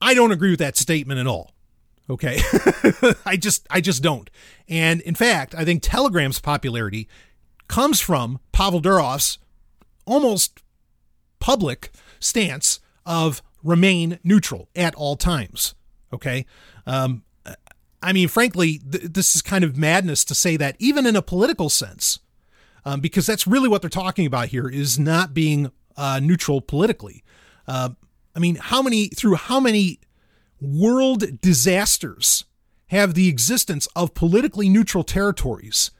[0.00, 1.52] I don't agree with that statement at all.
[2.10, 2.40] Okay.
[3.26, 4.30] I just I just don't.
[4.68, 7.08] And in fact, I think Telegram's popularity
[7.68, 9.38] comes from Pavel Durov's
[10.06, 10.62] almost
[11.38, 15.74] public stance of remain neutral at all times.
[16.12, 16.46] Okay.
[16.86, 17.24] Um,
[18.02, 21.22] I mean, frankly, th- this is kind of madness to say that, even in a
[21.22, 22.20] political sense,
[22.84, 27.22] um, because that's really what they're talking about here is not being uh, neutral politically.
[27.66, 27.90] Uh,
[28.34, 30.00] I mean, how many through how many
[30.60, 32.44] world disasters
[32.86, 35.90] have the existence of politically neutral territories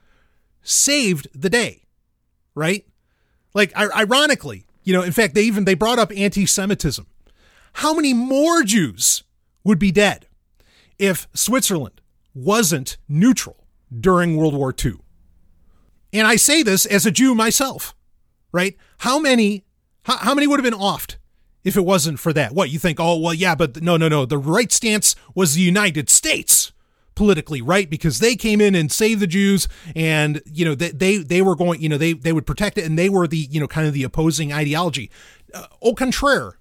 [0.63, 1.83] saved the day,
[2.55, 2.87] right?
[3.53, 7.07] Like, ironically, you know, in fact, they even they brought up anti-Semitism.
[7.75, 9.25] How many more Jews
[9.65, 10.27] would be dead
[10.99, 12.01] if Switzerland
[12.35, 13.67] wasn't neutral
[14.01, 14.95] during World War II?
[16.13, 17.95] And I say this as a Jew myself,
[18.53, 18.77] right?
[18.99, 19.65] How many
[20.09, 21.17] how, how many would have been offed
[21.65, 22.53] if it wasn't for that?
[22.53, 22.99] What you think?
[22.99, 24.25] Oh, well, yeah, but no, no, no.
[24.25, 26.73] The right stance was the United States
[27.15, 27.91] politically, right?
[27.91, 31.55] Because they came in and saved the Jews, and you know they they, they were
[31.55, 33.87] going, you know, they they would protect it, and they were the you know kind
[33.87, 35.11] of the opposing ideology.
[35.53, 36.57] Uh, au contraire,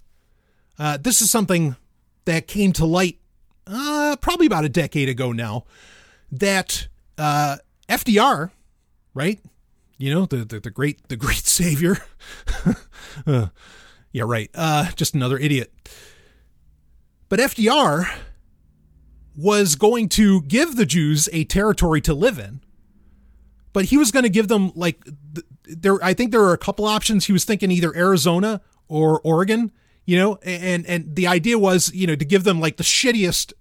[0.78, 1.78] uh, this is something
[2.26, 3.18] that came to light
[3.66, 5.64] uh, probably about a decade ago now.
[6.30, 7.58] That uh,
[7.88, 8.52] FDR,
[9.14, 9.40] right?
[9.98, 11.98] You know, the, the, the great, the great savior.
[13.28, 13.48] uh,
[14.12, 14.50] yeah, right.
[14.54, 15.72] Uh, just another idiot.
[17.30, 18.10] But FDR
[19.36, 22.62] was going to give the Jews a territory to live in,
[23.74, 25.04] but he was going to give them like
[25.66, 26.04] there.
[26.04, 27.26] I think there are a couple options.
[27.26, 29.72] He was thinking either Arizona or Oregon.
[30.06, 33.52] You know, and and the idea was you know to give them like the shittiest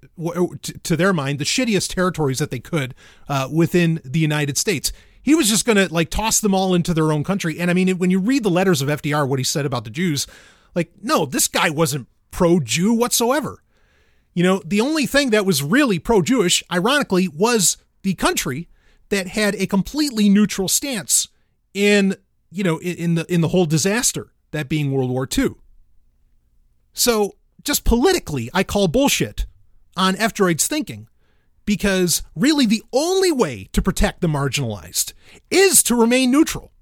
[0.85, 2.95] to their mind the shittiest territories that they could
[3.29, 4.93] uh, within the United States
[5.27, 7.59] he was just going to like toss them all into their own country.
[7.59, 9.91] And I mean, when you read the letters of FDR, what he said about the
[9.91, 10.25] Jews,
[10.73, 13.61] like, no, this guy wasn't pro Jew whatsoever.
[14.35, 18.69] You know, the only thing that was really pro Jewish, ironically, was the country
[19.09, 21.27] that had a completely neutral stance
[21.75, 22.15] in,
[22.53, 25.57] you know, in the in the whole disaster, that being World War II.
[26.93, 29.47] So just politically, I call bullshit
[29.97, 31.09] on F-Droid's thinking
[31.67, 35.13] because really the only way to protect the marginalized
[35.51, 36.73] is to remain neutral.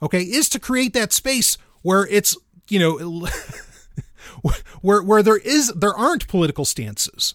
[0.00, 2.36] Okay, is to create that space where it's,
[2.68, 3.26] you know,
[4.80, 7.34] where where there is there aren't political stances.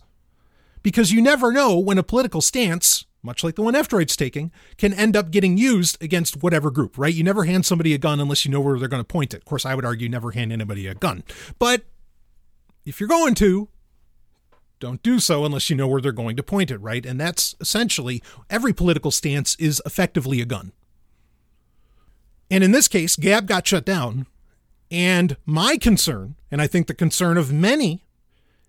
[0.82, 4.94] Because you never know when a political stance, much like the one F-Droid's taking, can
[4.94, 7.14] end up getting used against whatever group, right?
[7.14, 9.38] You never hand somebody a gun unless you know where they're going to point it.
[9.38, 11.24] Of course, I would argue never hand anybody a gun.
[11.58, 11.84] But
[12.86, 13.70] if you're going to,
[14.84, 17.06] don't do so unless you know where they're going to point it, right?
[17.06, 20.74] And that's essentially every political stance is effectively a gun.
[22.52, 24.28] And in this case, Gab got shut down.
[24.92, 28.04] And my concern, and I think the concern of many,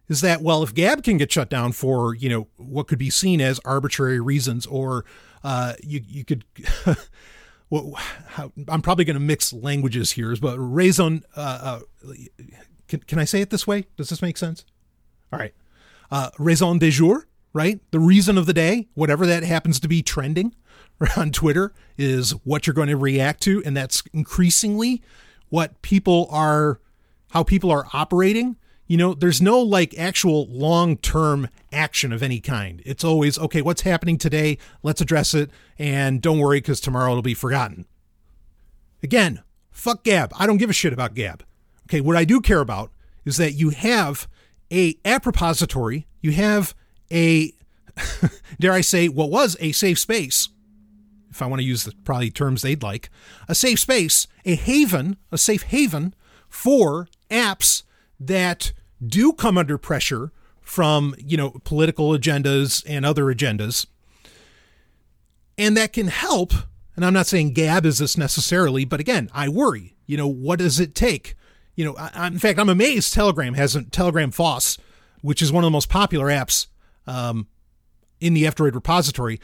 [0.09, 3.11] is that well, if Gab can get shut down for you know what could be
[3.11, 5.05] seen as arbitrary reasons, or
[5.43, 6.45] uh, you you could.
[7.71, 11.25] well, how, I'm probably going to mix languages here, but raison.
[11.37, 12.15] Uh, uh,
[12.87, 13.87] can, can I say it this way?
[13.97, 14.65] Does this make sense?
[15.33, 15.55] All right.
[16.11, 17.81] Uh, raison de jour, right?
[17.91, 20.55] The reason of the day, whatever that happens to be trending
[21.17, 23.63] on Twitter, is what you're going to react to.
[23.65, 25.03] And that's increasingly
[25.49, 26.81] what people are,
[27.31, 28.57] how people are operating.
[28.87, 32.83] You know, there's no like actual long term action of any kind.
[32.85, 34.59] It's always, okay, what's happening today?
[34.83, 35.51] Let's address it.
[35.79, 37.87] And don't worry, because tomorrow it'll be forgotten.
[39.03, 40.33] Again, fuck Gab.
[40.39, 41.45] I don't give a shit about Gab.
[41.87, 42.91] Okay, what I do care about
[43.25, 44.27] is that you have
[44.75, 46.75] a app repository, you have
[47.13, 47.53] a
[48.61, 50.49] dare I say what was a safe space,
[51.31, 53.09] if I want to use the probably terms they'd like,
[53.49, 56.15] a safe space, a haven, a safe haven
[56.49, 57.85] for apps
[58.19, 58.73] that
[59.05, 63.87] do come under pressure from, you know, political agendas and other agendas.
[65.57, 66.53] And that can help,
[66.97, 70.59] and I'm not saying Gab is this necessarily, but again, I worry, you know, what
[70.59, 71.37] does it take
[71.75, 74.79] you know, I, in fact, I'm amazed Telegram hasn't Telegram FOSS,
[75.23, 76.67] which is one of the most popular apps
[77.07, 77.49] um,
[78.21, 79.41] in the F-Droid repository.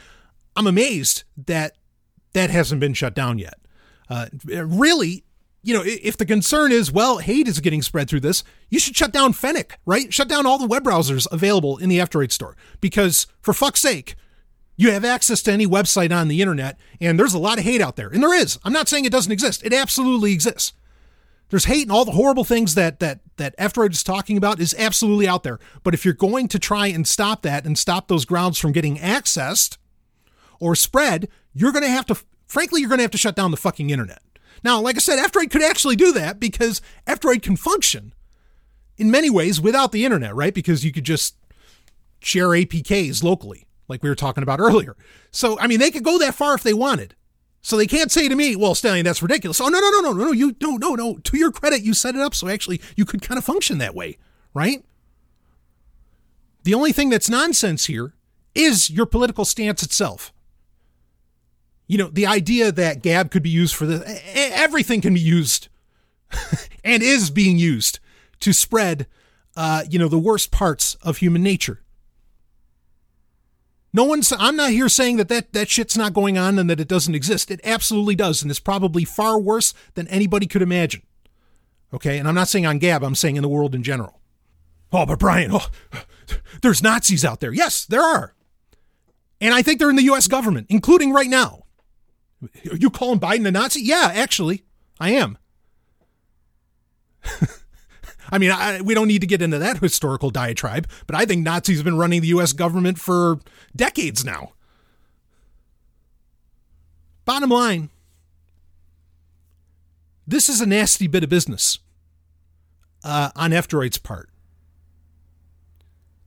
[0.55, 1.75] I'm amazed that
[2.33, 3.55] that hasn't been shut down yet.
[4.09, 5.23] Uh, really,
[5.63, 8.95] you know, if the concern is, well, hate is getting spread through this, you should
[8.95, 10.13] shut down Fennec, right?
[10.13, 12.55] Shut down all the web browsers available in the F-Droid store.
[12.79, 14.15] Because for fuck's sake,
[14.77, 17.81] you have access to any website on the internet, and there's a lot of hate
[17.81, 18.07] out there.
[18.07, 18.57] And there is.
[18.63, 19.63] I'm not saying it doesn't exist.
[19.63, 20.73] It absolutely exists.
[21.51, 24.73] There's hate and all the horrible things that that that F-Droid is talking about is
[24.79, 25.59] absolutely out there.
[25.83, 28.97] But if you're going to try and stop that and stop those grounds from getting
[28.97, 29.77] accessed
[30.59, 32.15] or spread, you're going to have to
[32.47, 34.21] frankly you're going to have to shut down the fucking internet.
[34.63, 38.13] Now, like I said, F-Droid could actually do that because F-Droid can function
[38.97, 40.53] in many ways without the internet, right?
[40.53, 41.35] Because you could just
[42.21, 44.95] share APKs locally, like we were talking about earlier.
[45.31, 47.15] So, I mean, they could go that far if they wanted.
[47.61, 49.61] So they can't say to me, well, Stallion, that's ridiculous.
[49.61, 51.17] Oh, no, no, no, no, no, no, you, no, no, no.
[51.17, 53.93] To your credit, you set it up so actually you could kind of function that
[53.93, 54.17] way,
[54.53, 54.83] right?
[56.63, 58.13] The only thing that's nonsense here
[58.55, 60.33] is your political stance itself.
[61.87, 65.67] You know, the idea that Gab could be used for this, everything can be used
[66.83, 67.99] and is being used
[68.39, 69.07] to spread,
[69.55, 71.80] uh, you know, the worst parts of human nature.
[73.93, 76.79] No one's, I'm not here saying that, that that shit's not going on and that
[76.79, 77.51] it doesn't exist.
[77.51, 78.41] It absolutely does.
[78.41, 81.01] And it's probably far worse than anybody could imagine.
[81.93, 82.17] Okay.
[82.17, 84.21] And I'm not saying on Gab, I'm saying in the world in general.
[84.93, 85.67] Oh, but Brian, oh,
[86.61, 87.53] there's Nazis out there.
[87.53, 88.33] Yes, there are.
[89.39, 90.27] And I think they're in the U.S.
[90.27, 91.63] government, including right now.
[92.43, 93.81] Are you calling Biden a Nazi?
[93.81, 94.63] Yeah, actually,
[94.99, 95.37] I am.
[98.31, 101.43] I mean, I, we don't need to get into that historical diatribe, but I think
[101.43, 102.53] Nazis have been running the U.S.
[102.53, 103.39] government for
[103.75, 104.53] decades now.
[107.25, 107.89] Bottom line
[110.31, 111.79] this is a nasty bit of business
[113.03, 114.29] uh, on F-Droid's part.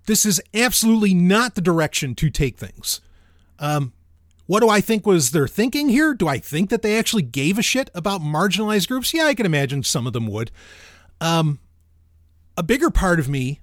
[0.07, 3.01] This is absolutely not the direction to take things.
[3.59, 3.95] Um,
[4.47, 6.13] what do I think was their thinking here?
[6.13, 9.15] Do I think that they actually gave a shit about marginalized groups?
[9.15, 10.51] Yeah, I can imagine some of them would.
[11.23, 11.61] Um,
[12.57, 13.61] a bigger part of me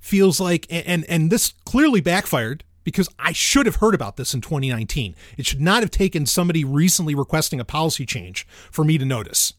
[0.00, 4.40] feels like and and this clearly backfired because I should have heard about this in
[4.40, 5.14] 2019.
[5.36, 9.54] It should not have taken somebody recently requesting a policy change for me to notice.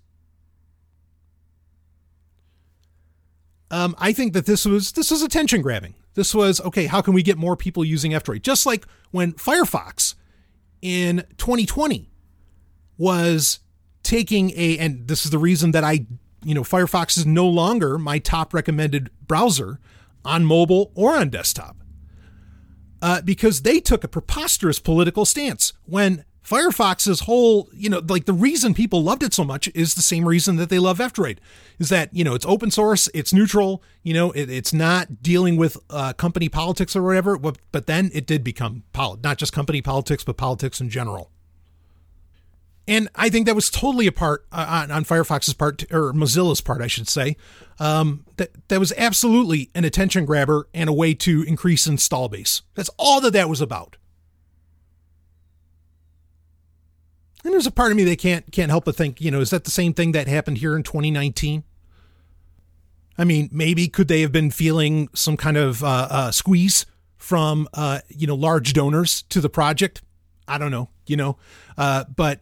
[3.72, 5.96] Um, I think that this was this was attention grabbing.
[6.14, 6.86] This was okay.
[6.86, 8.44] How can we get more people using F-Droid?
[8.44, 10.14] Just like when Firefox
[10.82, 12.12] in 2020
[12.98, 13.60] was
[14.04, 16.06] taking a, and this is the reason that I
[16.44, 19.80] you know, Firefox is no longer my top recommended browser
[20.26, 21.78] on mobile or on desktop.
[23.02, 28.34] Uh, because they took a preposterous political stance when Firefox's whole, you know, like the
[28.34, 31.38] reason people loved it so much is the same reason that they love F-Droid,
[31.80, 35.56] is that you know it's open source, it's neutral, you know, it, it's not dealing
[35.58, 37.38] with uh, company politics or whatever.
[37.38, 41.32] But, then it did become pol- not just company politics, but politics in general.
[42.88, 46.60] And I think that was totally a part uh, on, on, Firefox's part, or Mozilla's
[46.60, 47.38] part, I should say.
[47.80, 52.62] Um, that that was absolutely an attention grabber and a way to increase install base.
[52.76, 53.98] That's all that that was about.
[57.44, 59.50] And there's a part of me that can't can't help but think, you know, is
[59.50, 61.64] that the same thing that happened here in 2019?
[63.18, 66.86] I mean, maybe could they have been feeling some kind of uh, uh, squeeze
[67.18, 70.02] from uh, you know large donors to the project?
[70.48, 71.38] I don't know, you know,
[71.78, 72.42] uh, but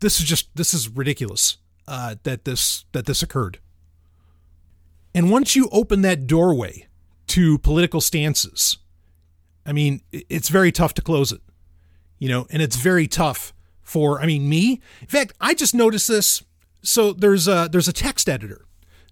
[0.00, 3.58] this is just this is ridiculous uh, that this that this occurred.
[5.14, 6.86] And once you open that doorway
[7.28, 8.78] to political stances,
[9.64, 11.40] I mean, it's very tough to close it,
[12.18, 14.80] you know, and it's very tough for I mean me.
[15.00, 16.42] In fact, I just noticed this.
[16.82, 18.66] So there's a there's a text editor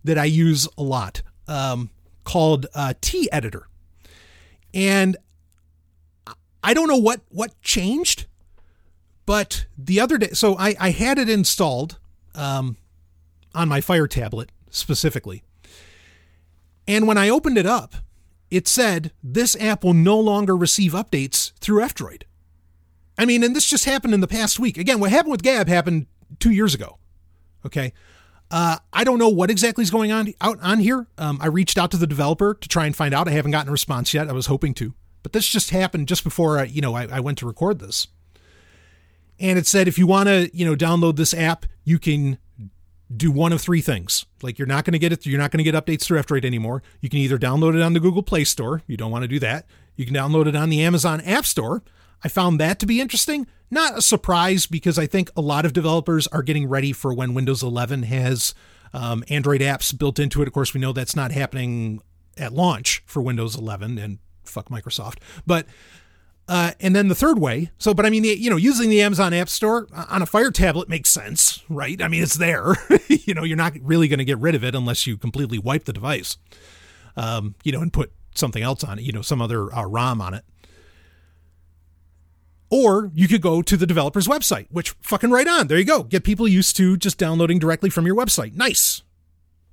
[0.04, 1.90] that I use a lot um,
[2.24, 3.66] called uh, T Editor,
[4.72, 5.16] and
[6.62, 8.26] I don't know what what changed,
[9.26, 11.98] but the other day, so I I had it installed
[12.34, 12.76] um,
[13.54, 15.42] on my Fire tablet specifically,
[16.86, 17.94] and when I opened it up,
[18.50, 22.22] it said this app will no longer receive updates through F-Droid.
[23.16, 24.76] I mean, and this just happened in the past week.
[24.76, 26.06] Again, what happened with Gab happened
[26.40, 26.98] two years ago.
[27.64, 27.92] Okay.
[28.50, 31.06] Uh, I don't know what exactly is going on out on here.
[31.16, 33.26] Um, I reached out to the developer to try and find out.
[33.26, 34.28] I haven't gotten a response yet.
[34.28, 37.20] I was hoping to, but this just happened just before I, you know I, I
[37.20, 38.08] went to record this.
[39.40, 42.38] And it said if you want to you know download this app, you can
[43.14, 44.26] do one of three things.
[44.42, 46.44] Like you're not going to get it, you're not going to get updates through F-Droid
[46.44, 46.82] anymore.
[47.00, 48.82] You can either download it on the Google Play Store.
[48.86, 49.66] You don't want to do that.
[49.96, 51.82] You can download it on the Amazon App Store.
[52.22, 53.46] I found that to be interesting.
[53.70, 57.34] Not a surprise because I think a lot of developers are getting ready for when
[57.34, 58.54] Windows 11 has
[58.92, 60.48] um, Android apps built into it.
[60.48, 62.00] Of course, we know that's not happening
[62.38, 65.18] at launch for Windows 11 and fuck Microsoft.
[65.46, 65.66] But
[66.46, 69.32] uh, and then the third way, so but I mean, you know, using the Amazon
[69.32, 72.00] App Store on a Fire tablet makes sense, right?
[72.02, 72.74] I mean, it's there.
[73.08, 75.84] you know, you're not really going to get rid of it unless you completely wipe
[75.84, 76.36] the device,
[77.16, 80.20] um, you know, and put something else on it, you know, some other uh, ROM
[80.20, 80.44] on it.
[82.68, 85.68] Or you could go to the developer's website, which fucking right on.
[85.68, 86.02] There you go.
[86.02, 88.54] Get people used to just downloading directly from your website.
[88.54, 89.02] Nice.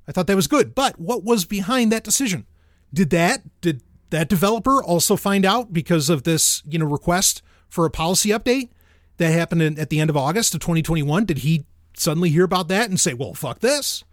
[0.08, 0.76] I thought that was good.
[0.76, 2.46] But what was behind that decision?
[2.94, 7.86] Did that did that developer also find out because of this, you know, request for
[7.86, 8.70] a policy update
[9.18, 11.26] that happened in, at the end of August of 2021?
[11.26, 14.04] Did he suddenly hear about that and say, "Well, fuck this"?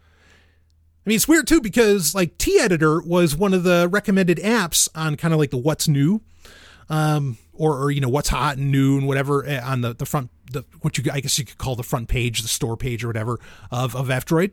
[1.06, 4.88] I mean, it's weird too because like T Editor was one of the recommended apps
[4.94, 6.20] on kind of like the what's new
[6.90, 10.06] um, or, or you know what's hot and new and whatever eh, on the the
[10.06, 13.04] front the what you I guess you could call the front page, the store page
[13.04, 13.38] or whatever
[13.70, 14.52] of of F-Droid.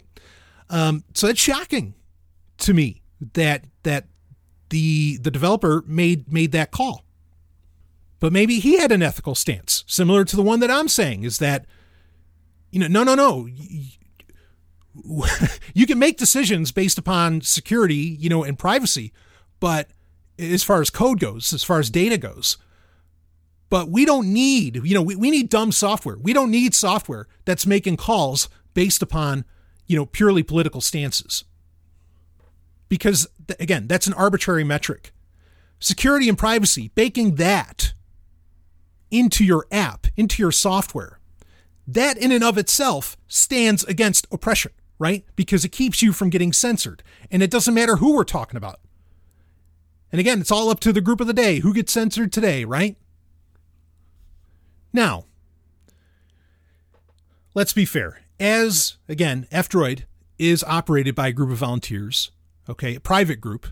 [0.70, 1.94] Um, so that's shocking
[2.60, 3.02] to me
[3.34, 4.06] that that
[4.70, 7.04] the the developer made made that call.
[8.20, 11.40] But maybe he had an ethical stance similar to the one that I'm saying is
[11.40, 11.66] that
[12.72, 13.48] you know no no no
[15.74, 19.12] you can make decisions based upon security, you know, and privacy,
[19.60, 19.90] but
[20.40, 22.58] as far as code goes, as far as data goes.
[23.70, 26.18] But we don't need, you know, we, we need dumb software.
[26.18, 29.44] We don't need software that's making calls based upon,
[29.88, 31.44] you know, purely political stances.
[32.88, 33.28] Because,
[33.60, 35.12] again, that's an arbitrary metric.
[35.80, 37.94] Security and privacy, baking that
[39.12, 41.20] into your app, into your software,
[41.88, 45.26] that in and of itself stands against oppression, right?
[45.36, 47.04] Because it keeps you from getting censored.
[47.30, 48.80] And it doesn't matter who we're talking about.
[50.12, 51.60] And again, it's all up to the group of the day.
[51.60, 52.96] Who gets censored today, right?
[54.94, 55.26] Now,
[57.54, 58.22] let's be fair.
[58.40, 60.04] As, again, F-Droid
[60.38, 62.32] is operated by a group of volunteers,
[62.70, 63.68] okay, a private group.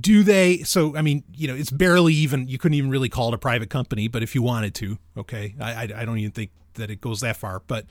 [0.00, 3.28] Do they, so, I mean, you know, it's barely even, you couldn't even really call
[3.28, 6.30] it a private company, but if you wanted to, okay, I, I, I don't even
[6.30, 7.84] think that it goes that far, but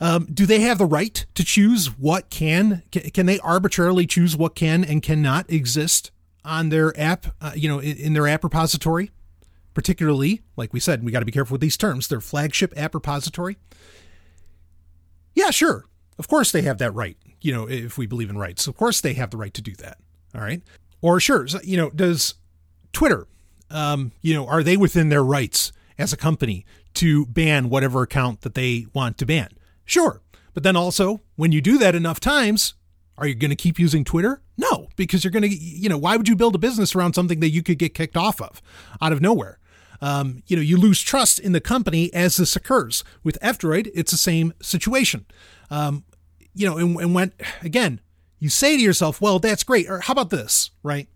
[0.00, 4.54] um, do they have the right to choose what can, can they arbitrarily choose what
[4.54, 6.10] can and cannot exist
[6.44, 9.10] on their app, uh, you know, in, in their app repository?
[9.74, 12.94] Particularly, like we said, we got to be careful with these terms, their flagship app
[12.94, 13.58] repository.
[15.34, 15.84] Yeah, sure.
[16.18, 18.66] Of course they have that right, you know, if we believe in rights.
[18.66, 19.98] Of course they have the right to do that.
[20.34, 20.62] All right.
[21.00, 22.34] Or sure, you know, does
[22.92, 23.28] Twitter,
[23.70, 28.40] um, you know, are they within their rights as a company to ban whatever account
[28.40, 29.50] that they want to ban?
[29.84, 30.22] Sure.
[30.54, 32.74] But then also, when you do that enough times,
[33.16, 34.42] are you going to keep using Twitter?
[34.58, 37.38] No, because you're going to, you know, why would you build a business around something
[37.40, 38.60] that you could get kicked off of
[39.00, 39.60] out of nowhere?
[40.00, 43.04] Um, you know, you lose trust in the company as this occurs.
[43.22, 45.26] With F-Droid, it's the same situation.
[45.70, 46.04] Um,
[46.56, 47.32] you know, and, and when,
[47.62, 48.00] again,
[48.38, 49.88] you say to yourself, well, that's great.
[49.88, 51.08] Or how about this, right?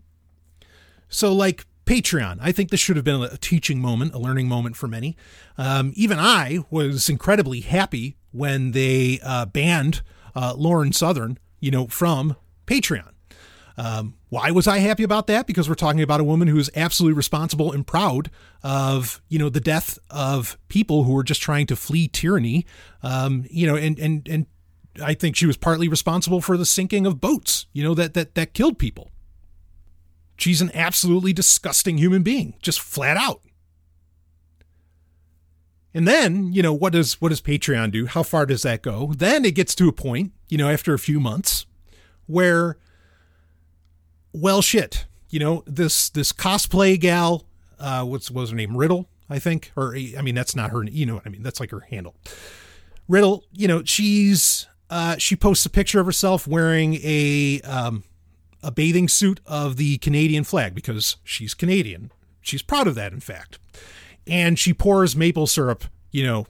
[1.08, 4.76] So, like Patreon, I think this should have been a teaching moment, a learning moment
[4.76, 5.16] for many.
[5.58, 10.02] Um, even I was incredibly happy when they uh, banned
[10.36, 12.36] uh, Lauren Southern, you know, from
[12.66, 13.10] Patreon.
[13.76, 15.46] Um, why was I happy about that?
[15.46, 18.30] Because we're talking about a woman who is absolutely responsible and proud
[18.62, 22.66] of, you know, the death of people who were just trying to flee tyranny,
[23.02, 24.46] um, you know, and and and
[25.02, 28.34] I think she was partly responsible for the sinking of boats, you know, that that
[28.34, 29.10] that killed people.
[30.36, 33.42] She's an absolutely disgusting human being, just flat out.
[35.92, 38.06] And then, you know, what does what does Patreon do?
[38.06, 39.12] How far does that go?
[39.16, 41.66] Then it gets to a point, you know, after a few months
[42.26, 42.78] where
[44.32, 47.44] well shit, you know, this this cosplay gal,
[47.78, 48.76] uh what's what was her name?
[48.76, 49.72] Riddle, I think.
[49.76, 52.14] Or I mean that's not her you know what I mean, that's like her handle.
[53.08, 58.04] Riddle, you know, she's uh she posts a picture of herself wearing a um
[58.62, 62.12] a bathing suit of the Canadian flag because she's Canadian.
[62.42, 63.58] She's proud of that, in fact.
[64.26, 66.46] And she pours maple syrup, you know,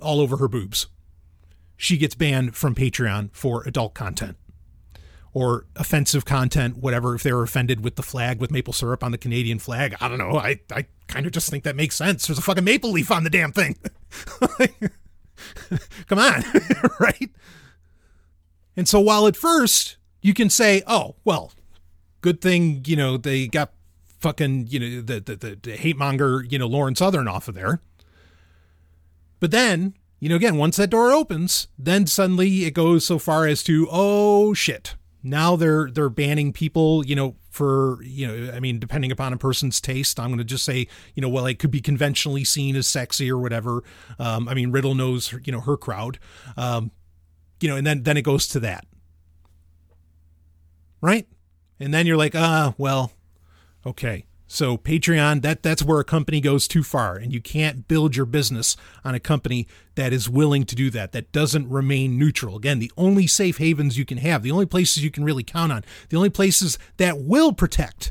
[0.00, 0.86] all over her boobs.
[1.76, 4.36] She gets banned from Patreon for adult content
[5.32, 7.14] or offensive content, whatever.
[7.14, 10.18] If they're offended with the flag with maple syrup on the Canadian flag, I don't
[10.18, 10.36] know.
[10.36, 12.26] I, I kind of just think that makes sense.
[12.26, 13.76] There's a fucking maple leaf on the damn thing.
[16.06, 16.42] Come on,
[17.00, 17.30] right?
[18.76, 21.52] And so while at first you can say, oh, well,
[22.20, 23.72] good thing, you know, they got
[24.20, 27.54] fucking, you know, the, the, the, the hate monger, you know, Lauren Southern off of
[27.54, 27.80] there.
[29.40, 33.46] But then, you know, again, once that door opens, then suddenly it goes so far
[33.46, 34.96] as to, oh shit.
[35.22, 39.36] Now they're they're banning people, you know, for you know, I mean, depending upon a
[39.36, 42.76] person's taste, I'm going to just say, you know, well, it could be conventionally seen
[42.76, 43.82] as sexy or whatever.
[44.18, 46.18] Um, I mean, Riddle knows, you know, her crowd,
[46.56, 46.90] um,
[47.60, 48.86] you know, and then then it goes to that
[51.00, 51.26] right?
[51.80, 53.12] And then you're like, ah, well,
[53.86, 54.24] okay.
[54.50, 58.24] So Patreon, that that's where a company goes too far, and you can't build your
[58.24, 62.56] business on a company that is willing to do that, that doesn't remain neutral.
[62.56, 65.70] Again, the only safe havens you can have, the only places you can really count
[65.70, 68.10] on, the only places that will protect,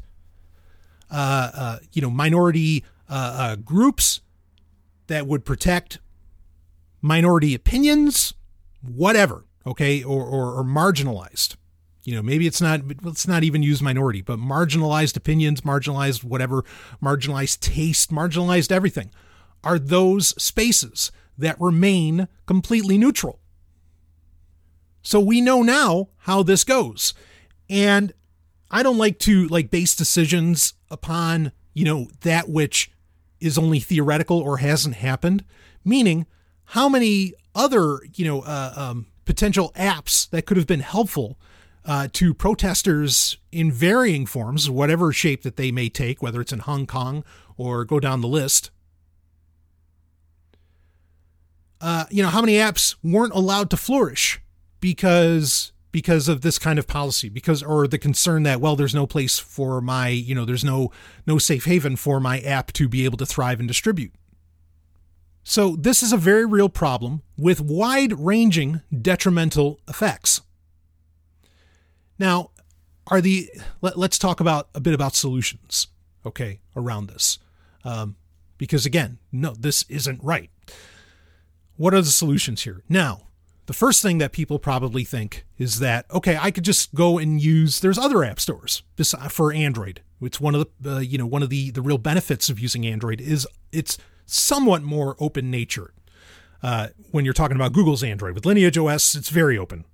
[1.10, 4.22] uh, uh, you know, minority uh, uh groups,
[5.08, 5.98] that would protect
[7.02, 8.36] minority opinions,
[8.84, 11.56] whatever, okay, or, or, or marginalized
[12.08, 16.64] you know maybe it's not let's not even use minority but marginalized opinions marginalized whatever
[17.04, 19.12] marginalized taste marginalized everything
[19.64, 23.40] are those spaces that remain completely neutral.
[25.02, 27.14] So we know now how this goes.
[27.70, 28.14] And
[28.70, 32.92] i don't like to like base decisions upon you know that which
[33.40, 35.44] is only theoretical or hasn't happened.
[35.84, 36.26] Meaning
[36.72, 41.38] how many other you know uh, um, potential apps that could have been helpful
[41.88, 46.60] uh, to protesters in varying forms, whatever shape that they may take, whether it's in
[46.60, 47.24] Hong Kong
[47.56, 48.70] or go down the list.
[51.80, 54.42] Uh, you know, how many apps weren't allowed to flourish
[54.82, 59.08] because because of this kind of policy because or the concern that well there's no
[59.08, 60.92] place for my you know there's no
[61.26, 64.12] no safe haven for my app to be able to thrive and distribute
[65.44, 70.42] so this is a very real problem with wide ranging detrimental effects
[72.20, 72.52] now,
[73.08, 73.50] are the
[73.82, 75.88] let, us talk about a bit about solutions,
[76.26, 77.40] okay, around this,
[77.84, 78.16] um,
[78.58, 80.50] because again, no, this isn't right.
[81.78, 82.84] What are the solutions here?
[82.90, 83.28] Now,
[83.68, 87.42] the first thing that people probably think is that okay, I could just go and
[87.42, 87.80] use.
[87.80, 88.84] There's other app stores
[89.30, 90.02] for Android.
[90.22, 92.86] It's one of the uh, you know one of the the real benefits of using
[92.86, 95.94] Android is it's somewhat more open nature.
[96.64, 99.86] Uh, when you're talking about Google's Android with Lineage OS, it's very open.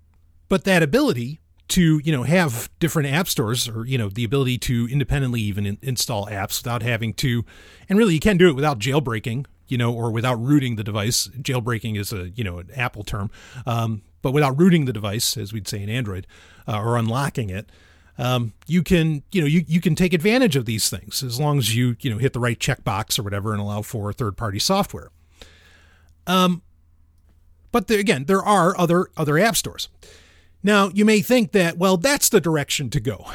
[0.47, 4.57] But that ability to you know have different app stores or you know the ability
[4.57, 7.45] to independently even in, install apps without having to
[7.89, 11.27] and really you can do it without jailbreaking you know or without rooting the device.
[11.27, 13.31] Jailbreaking is a you know an apple term
[13.65, 16.27] um, but without rooting the device as we'd say in android
[16.67, 17.69] uh, or unlocking it
[18.17, 21.57] um, you can you know you, you can take advantage of these things as long
[21.57, 24.59] as you you know hit the right checkbox or whatever and allow for third party
[24.59, 25.09] software.
[26.27, 26.61] Um,
[27.71, 29.89] but again there are other other app stores
[30.63, 33.25] now, you may think that, well, that's the direction to go.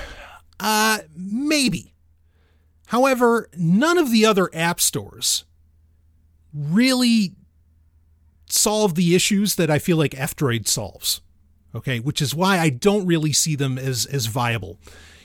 [0.58, 1.94] Uh, maybe.
[2.86, 5.44] However, none of the other app stores
[6.54, 7.34] really
[8.48, 11.20] solve the issues that I feel like F-Droid solves.
[11.74, 14.78] Okay, which is why I don't really see them as as viable.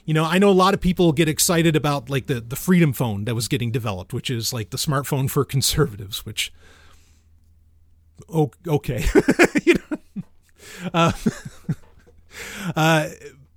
[0.03, 2.91] You know, I know a lot of people get excited about like the the Freedom
[2.91, 6.51] phone that was getting developed, which is like the smartphone for conservatives, which
[8.29, 9.05] okay.
[9.63, 10.23] you know,
[10.93, 11.11] uh,
[12.75, 13.09] uh,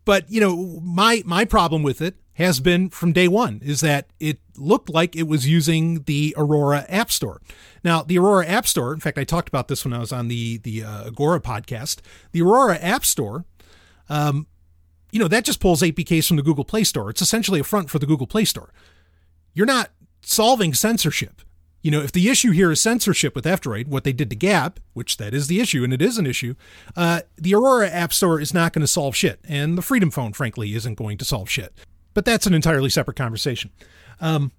[0.05, 4.09] but you know, my my problem with it has been from day one is that
[4.21, 7.41] it looked like it was using the Aurora App Store.
[7.83, 10.29] Now, the Aurora App Store, in fact, I talked about this when I was on
[10.29, 12.01] the the uh, Agora podcast.
[12.33, 13.45] The Aurora App Store,
[14.09, 14.47] um,
[15.11, 17.11] you know, that just pulls APKs from the Google Play Store.
[17.11, 18.73] It's essentially a front for the Google Play Store.
[19.55, 19.91] You're not
[20.23, 21.41] solving censorship
[21.87, 24.81] You know, if the issue here is censorship with F-Droid, what they did to Gab,
[24.95, 26.57] which that is the issue, and it is an issue,
[26.97, 30.33] uh, the Aurora App Store is not going to solve shit, and the Freedom Phone,
[30.33, 31.73] frankly, isn't going to solve shit.
[32.13, 33.71] But that's an entirely separate conversation.
[34.21, 34.51] Um,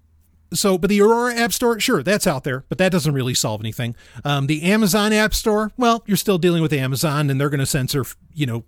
[0.54, 3.60] so, but the Aurora App Store, sure, that's out there, but that doesn't really solve
[3.60, 3.94] anything.
[4.24, 7.66] Um, the Amazon App Store, well, you're still dealing with Amazon, and they're going to
[7.66, 8.64] censor, you know,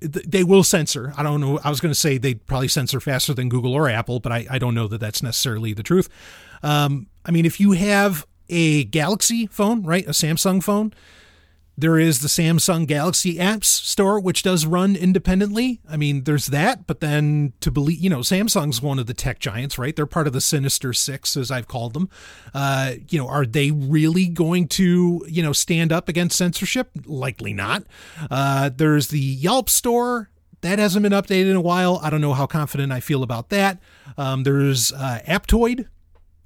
[0.00, 1.14] they will censor.
[1.16, 1.60] I don't know.
[1.62, 4.46] I was going to say they'd probably censor faster than Google or Apple, but I,
[4.50, 6.08] I don't know that that's necessarily the truth.
[6.64, 10.92] Um, I mean, if you have a Galaxy phone, right, a Samsung phone,
[11.76, 15.80] there is the Samsung Galaxy Apps Store, which does run independently.
[15.88, 19.38] I mean, there's that, but then to believe, you know, Samsung's one of the tech
[19.38, 19.96] giants, right?
[19.96, 22.10] They're part of the Sinister Six, as I've called them.
[22.52, 26.90] Uh, you know, are they really going to, you know, stand up against censorship?
[27.06, 27.84] Likely not.
[28.30, 30.28] Uh, there's the Yalp Store.
[30.60, 31.98] That hasn't been updated in a while.
[32.02, 33.80] I don't know how confident I feel about that.
[34.18, 35.88] Um, there's uh, Aptoide.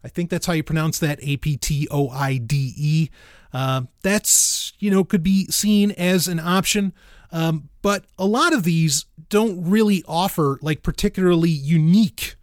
[0.06, 1.18] I think that's how you pronounce that.
[1.20, 3.10] A P T O I D E.
[3.52, 6.92] Uh, that's, you know, could be seen as an option.
[7.32, 12.36] Um, but a lot of these don't really offer like particularly unique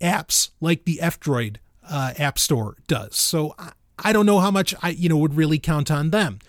[0.00, 3.14] apps like the F-Droid uh, App Store does.
[3.14, 6.40] So I, I, don't know how much I, you know, would really count on them.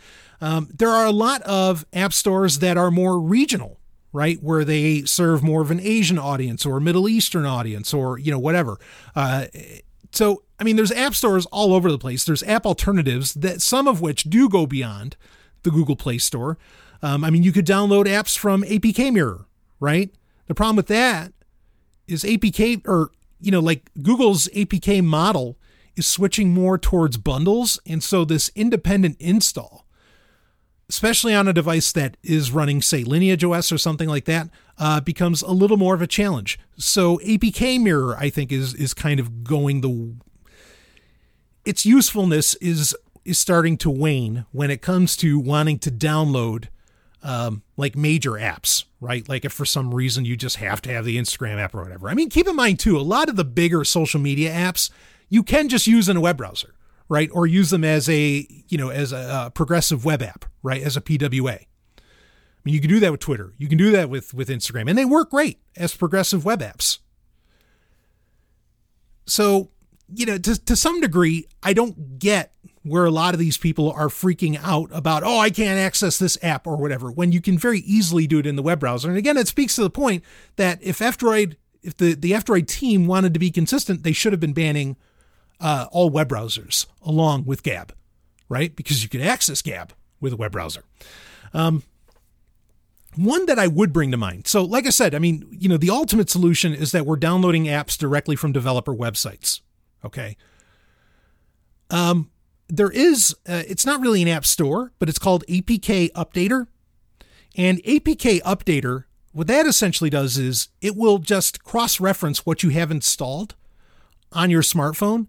[0.41, 3.79] Um, there are a lot of app stores that are more regional,
[4.11, 4.41] right?
[4.41, 8.39] Where they serve more of an Asian audience or Middle Eastern audience or, you know,
[8.39, 8.79] whatever.
[9.15, 9.45] Uh,
[10.11, 12.25] so, I mean, there's app stores all over the place.
[12.25, 15.15] There's app alternatives that some of which do go beyond
[15.63, 16.57] the Google Play Store.
[17.01, 19.45] Um, I mean, you could download apps from APK Mirror,
[19.79, 20.13] right?
[20.47, 21.31] The problem with that
[22.07, 25.57] is APK or, you know, like Google's APK model
[25.95, 27.79] is switching more towards bundles.
[27.85, 29.85] And so this independent install
[30.89, 34.99] especially on a device that is running, say, Lineage OS or something like that, uh,
[34.99, 36.59] becomes a little more of a challenge.
[36.77, 40.15] So APK Mirror, I think, is is kind of going the
[41.65, 46.67] its usefulness is is starting to wane when it comes to wanting to download
[47.21, 49.27] um, like major apps, right?
[49.27, 52.09] Like if for some reason you just have to have the Instagram app or whatever.
[52.09, 54.89] I mean, keep in mind too, a lot of the bigger social media apps
[55.27, 56.73] you can just use in a web browser
[57.09, 57.29] right?
[57.33, 60.81] Or use them as a, you know, as a, a progressive web app, right?
[60.81, 61.57] As a PWA.
[61.57, 63.53] I mean, you can do that with Twitter.
[63.57, 66.99] You can do that with with Instagram, and they work great as progressive web apps.
[69.25, 69.71] So,
[70.13, 72.53] you know, to to some degree, I don't get
[72.83, 76.37] where a lot of these people are freaking out about, oh, I can't access this
[76.41, 79.09] app or whatever, when you can very easily do it in the web browser.
[79.09, 80.23] And again, it speaks to the point
[80.55, 84.39] that if F-Droid, if the, the F-Droid team wanted to be consistent, they should have
[84.39, 84.95] been banning
[85.59, 87.93] uh, all web browsers along with Gab,
[88.47, 88.75] right?
[88.75, 90.83] Because you can access Gab with a web browser.
[91.53, 91.83] Um,
[93.15, 94.47] one that I would bring to mind.
[94.47, 97.65] So, like I said, I mean, you know, the ultimate solution is that we're downloading
[97.65, 99.61] apps directly from developer websites.
[100.05, 100.37] Okay.
[101.89, 102.29] Um,
[102.67, 106.67] there is, uh, it's not really an app store, but it's called APK Updater.
[107.57, 112.69] And APK Updater, what that essentially does is it will just cross reference what you
[112.69, 113.55] have installed
[114.31, 115.27] on your smartphone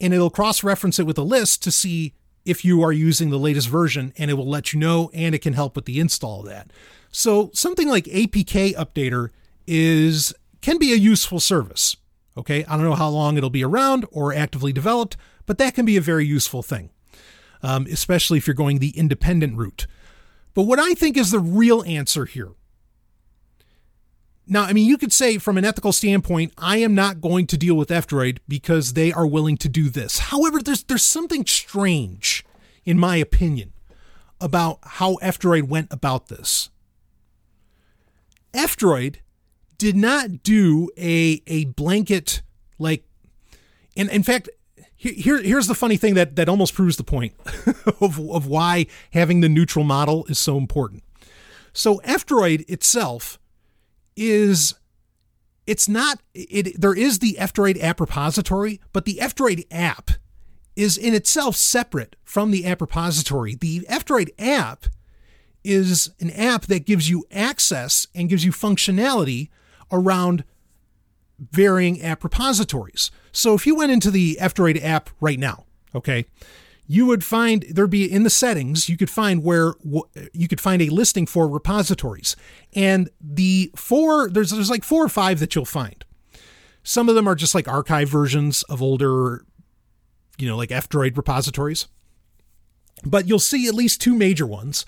[0.00, 3.38] and it'll cross reference it with a list to see if you are using the
[3.38, 6.40] latest version and it will let you know and it can help with the install
[6.40, 6.70] of that.
[7.12, 9.30] So something like APK Updater
[9.66, 11.96] is can be a useful service.
[12.36, 15.84] Okay, I don't know how long it'll be around or actively developed, but that can
[15.84, 16.90] be a very useful thing,
[17.62, 19.86] um, especially if you're going the independent route.
[20.54, 22.50] But what I think is the real answer here
[24.52, 27.56] now, I mean, you could say from an ethical standpoint, I am not going to
[27.56, 30.18] deal with F-Droid because they are willing to do this.
[30.18, 32.44] However, there's there's something strange,
[32.84, 33.72] in my opinion,
[34.40, 36.68] about how F-Droid went about this.
[38.52, 39.18] F-Droid
[39.78, 42.42] did not do a a blanket
[42.76, 43.04] like,
[43.96, 44.48] and in fact,
[44.96, 47.34] here here's the funny thing that that almost proves the point
[48.00, 51.04] of of why having the neutral model is so important.
[51.72, 53.38] So F-Droid itself
[54.16, 54.74] is
[55.66, 60.12] it's not it there is the F-Droid app repository, but the F-Droid app
[60.76, 63.54] is in itself separate from the app repository.
[63.54, 64.86] The F-Droid app
[65.62, 69.48] is an app that gives you access and gives you functionality
[69.92, 70.44] around
[71.38, 73.10] varying app repositories.
[73.32, 76.26] So if you went into the F-Droid app right now, okay,
[76.90, 79.74] you would find there'd be in the settings you could find where
[80.32, 82.34] you could find a listing for repositories.
[82.74, 86.04] And the four there's there's like four or five that you'll find.
[86.82, 89.44] Some of them are just like archive versions of older
[90.36, 91.86] you know like f-droid repositories.
[93.04, 94.84] But you'll see at least two major ones.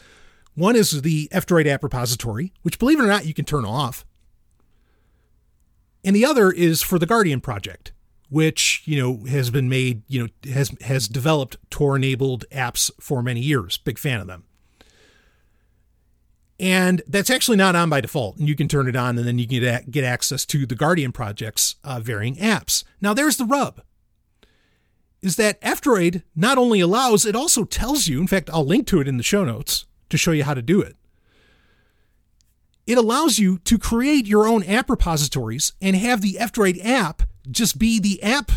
[0.54, 4.04] One is the f-droid app repository which believe it or not you can turn off.
[6.02, 7.92] And the other is for the guardian project
[8.32, 13.40] which you know has been made, you know, has has developed Tor-enabled apps for many
[13.40, 13.78] years.
[13.78, 14.44] Big fan of them.
[16.58, 18.38] And that's actually not on by default.
[18.38, 20.76] And you can turn it on, and then you can get, get access to the
[20.76, 22.84] Guardian project's uh, varying apps.
[23.00, 23.82] Now, there's the rub
[25.20, 29.00] is that F-Droid not only allows, it also tells you, in fact, I'll link to
[29.00, 30.96] it in the show notes to show you how to do it.
[32.86, 37.78] It allows you to create your own app repositories and have the F-Droid app just
[37.78, 38.52] be the app,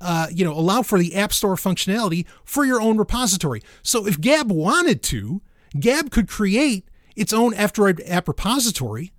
[0.00, 3.62] uh, you know, allow for the App Store functionality for your own repository.
[3.82, 5.42] So if Gab wanted to,
[5.78, 9.12] Gab could create its own F-Droid app repository.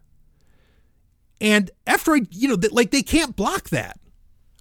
[1.39, 3.99] And F-Droid, you know, like they can't block that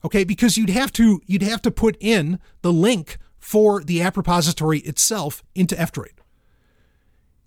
[0.05, 4.17] okay because you'd have to you'd have to put in the link for the app
[4.17, 6.19] repository itself into F-Droid.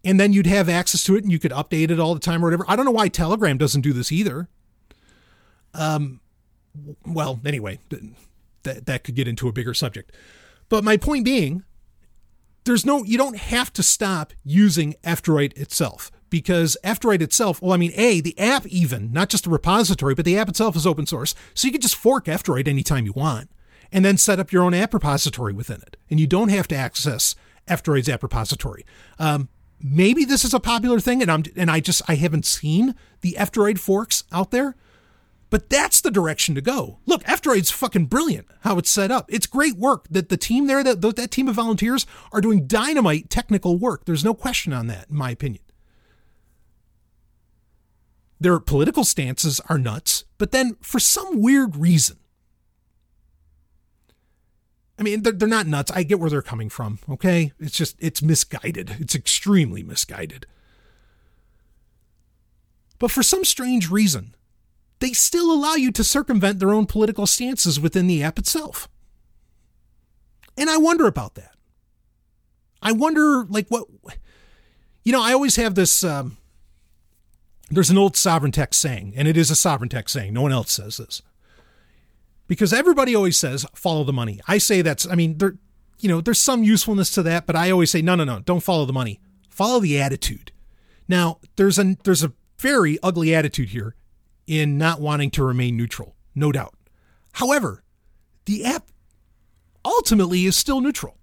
[0.03, 2.43] And then you'd have access to it and you could update it all the time
[2.43, 2.65] or whatever.
[2.67, 4.49] I don't know why Telegram doesn't do this either.
[5.73, 6.19] Um
[7.05, 7.79] well, anyway,
[8.63, 10.11] that that could get into a bigger subject.
[10.69, 11.63] But my point being,
[12.63, 17.77] there's no you don't have to stop using F-Droid itself because F-Droid itself, well, I
[17.77, 21.05] mean, A, the app even, not just the repository, but the app itself is open
[21.05, 21.35] source.
[21.53, 23.51] So you can just fork F-Droid anytime you want
[23.91, 25.95] and then set up your own app repository within it.
[26.09, 27.35] And you don't have to access
[27.67, 28.83] F-Droid's app repository.
[29.19, 29.49] Um,
[29.79, 33.37] maybe this is a popular thing and I'm and I just I haven't seen the
[33.37, 34.75] F-Droid forks out there.
[35.53, 36.97] But that's the direction to go.
[37.05, 39.31] Look, F-Droid's fucking brilliant how it's set up.
[39.31, 43.29] It's great work that the team there, that, that team of volunteers are doing dynamite
[43.29, 44.05] technical work.
[44.05, 45.61] There's no question on that, in my opinion.
[48.39, 52.17] Their political stances are nuts, but then for some weird reason,
[54.97, 55.91] I mean, they're, they're not nuts.
[55.91, 57.51] I get where they're coming from, okay?
[57.59, 58.95] It's just, it's misguided.
[58.99, 60.47] It's extremely misguided.
[62.97, 64.33] But for some strange reason,
[65.03, 68.87] they still allow you to circumvent their own political stances within the app itself.
[70.57, 71.51] And I wonder about that.
[72.81, 73.85] I wonder, like, what,
[75.03, 76.37] you know, I always have this, um,
[77.69, 80.33] there's an old sovereign tech saying, and it is a sovereign tech saying.
[80.33, 81.21] No one else says this.
[82.47, 84.39] Because everybody always says, follow the money.
[84.47, 85.57] I say that's, I mean, there,
[85.99, 88.63] you know, there's some usefulness to that, but I always say, no, no, no, don't
[88.63, 89.19] follow the money.
[89.49, 90.53] Follow the attitude.
[91.09, 93.95] Now, there's a there's a very ugly attitude here
[94.47, 96.75] in not wanting to remain neutral, no doubt.
[97.33, 97.83] However,
[98.45, 98.87] the app
[99.85, 101.17] ultimately is still neutral.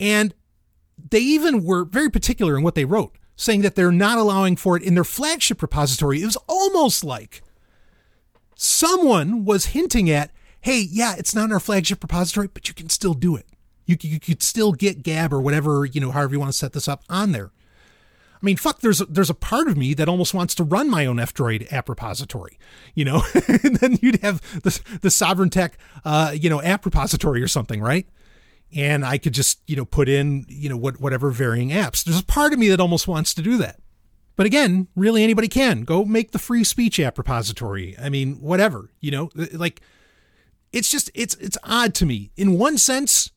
[0.00, 0.34] And
[1.10, 4.76] they even were very particular in what they wrote saying that they're not allowing for
[4.76, 6.22] it in their flagship repository.
[6.22, 7.42] It was almost like
[8.54, 12.88] someone was hinting at, hey, yeah, it's not in our flagship repository, but you can
[12.88, 13.46] still do it.
[13.86, 16.72] You, you could still get Gab or whatever, you know, however you want to set
[16.72, 17.50] this up on there.
[18.44, 20.90] I mean, fuck, there's a, there's a part of me that almost wants to run
[20.90, 22.58] my own F-Droid app repository,
[22.94, 23.22] you know,
[23.62, 27.80] and then you'd have the, the Sovereign Tech, uh, you know, app repository or something,
[27.80, 28.06] right?
[28.74, 32.02] and I could just, you know, put in, you know, what, whatever varying apps.
[32.02, 33.78] There's a part of me that almost wants to do that.
[34.36, 37.96] But again, really anybody can go make the free speech app repository.
[38.00, 39.80] I mean, whatever, you know, like
[40.72, 43.30] it's just, it's, it's odd to me in one sense,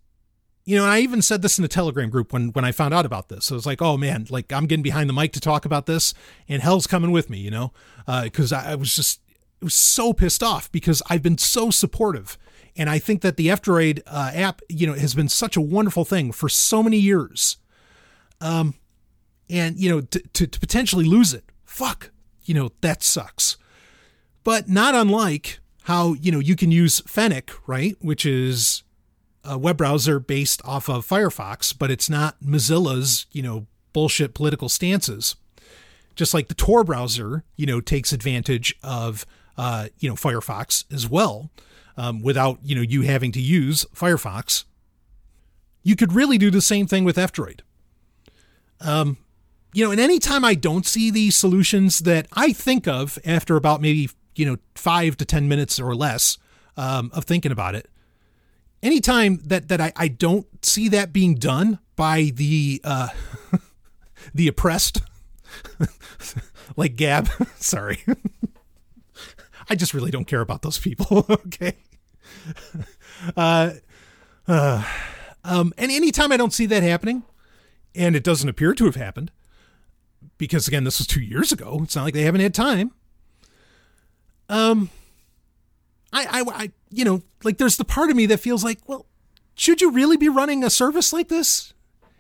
[0.67, 2.93] you know, and I even said this in the telegram group when, when I found
[2.93, 3.49] out about this.
[3.49, 6.13] I was like, oh man, like I'm getting behind the mic to talk about this
[6.49, 7.71] and hell's coming with me, you know,
[8.05, 9.21] uh, cause I, I was just,
[9.61, 12.37] it was so pissed off because I've been so supportive
[12.75, 16.03] and I think that the F-Droid uh, app, you know, has been such a wonderful
[16.03, 17.55] thing for so many years.
[18.41, 18.75] Um,
[19.49, 22.11] and you know, to, to, to potentially lose it, fuck,
[22.43, 23.55] you know, that sucks.
[24.43, 28.83] But not unlike how you know you can use Fennec, right, which is
[29.47, 34.69] a web browser based off of Firefox, but it's not Mozilla's, you know, bullshit political
[34.69, 35.35] stances.
[36.15, 39.25] Just like the Tor browser, you know, takes advantage of,
[39.57, 41.51] uh, you know, Firefox as well
[41.97, 44.63] um, without you know you having to use Firefox.
[45.83, 47.61] You could really do the same thing with F-Droid.
[48.81, 49.17] Um,
[49.73, 53.81] you know, and anytime I don't see these solutions that I think of after about
[53.81, 56.37] maybe you know five to ten minutes or less
[56.77, 57.89] um, of thinking about it,
[58.81, 63.09] anytime that that I, I don't see that being done by the uh,
[64.33, 65.01] the oppressed,
[66.75, 68.03] like Gab, sorry.
[69.69, 71.25] I just really don't care about those people.
[71.29, 71.73] okay.
[73.35, 73.71] uh,
[74.47, 74.83] uh,
[75.43, 77.23] um, and anytime I don't see that happening,
[77.93, 79.31] and it doesn't appear to have happened,
[80.37, 81.81] because again, this was two years ago.
[81.83, 82.91] It's not like they haven't had time.
[84.49, 84.89] Um,
[86.13, 89.05] I, I, I, you know, like there's the part of me that feels like, well,
[89.55, 91.73] should you really be running a service like this?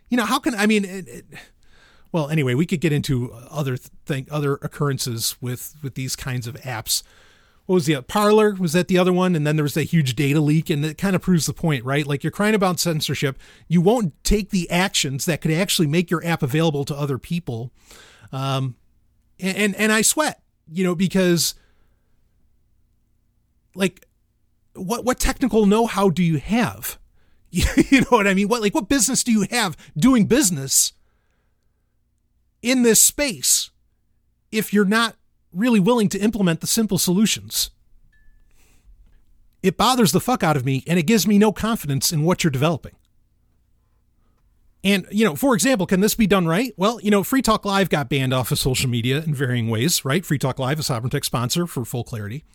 [0.09, 0.85] You know, how can I mean?
[0.85, 1.25] It, it,
[2.11, 6.55] well, anyway, we could get into other thing, other occurrences with with these kinds of
[6.55, 7.03] apps
[7.67, 8.53] what was the Parler?
[8.53, 9.35] Was that the other one?
[9.35, 11.83] And then there was that huge data leak, and it kind of proves the point,
[11.83, 12.07] right?
[12.07, 13.37] Like you're crying about censorship,
[13.67, 17.71] you won't take the actions that could actually make your app available to other people.
[18.31, 18.77] Um,
[19.37, 20.41] and, and and I sweat,
[20.71, 21.55] you know, because
[23.75, 24.06] like
[24.77, 26.97] what what technical know-how do you have?
[27.49, 28.47] you know what I mean?
[28.47, 30.93] What like what business do you have doing business
[32.61, 33.71] in this space
[34.51, 35.15] if you're not
[35.51, 37.71] really willing to implement the simple solutions?
[39.63, 42.43] It bothers the fuck out of me and it gives me no confidence in what
[42.43, 42.95] you're developing.
[44.83, 46.73] And, you know, for example, can this be done right?
[46.77, 50.05] Well, you know, Free Talk Live got banned off of social media in varying ways,
[50.05, 50.25] right?
[50.25, 52.45] Free Talk Live, a Sovereign Tech sponsor for full clarity.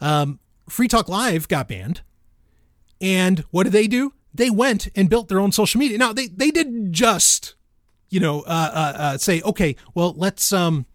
[0.00, 0.38] Um,
[0.68, 2.02] Free Talk Live got banned.
[3.00, 4.12] And what did they do?
[4.34, 5.98] They went and built their own social media.
[5.98, 7.54] Now, they, they didn't just,
[8.10, 10.86] you know, uh, uh, uh, say, okay, well, let's, um,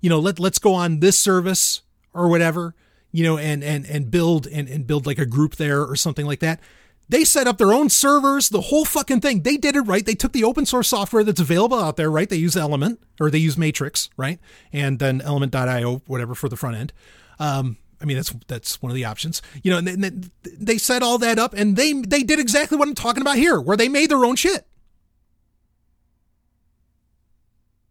[0.00, 2.74] you know, let, let's go on this service or whatever,
[3.10, 6.26] you know, and, and, and build and, and build like a group there or something
[6.26, 6.60] like that.
[7.08, 9.42] They set up their own servers, the whole fucking thing.
[9.42, 10.04] They did it right.
[10.04, 12.28] They took the open source software that's available out there, right?
[12.28, 14.40] They use Element or they use Matrix, right?
[14.72, 16.92] And then Element.io, whatever, for the front end.
[17.38, 19.78] Um, I mean, that's that's one of the options, you know.
[19.78, 20.10] And they,
[20.44, 23.58] they set all that up, and they they did exactly what I'm talking about here,
[23.58, 24.66] where they made their own shit.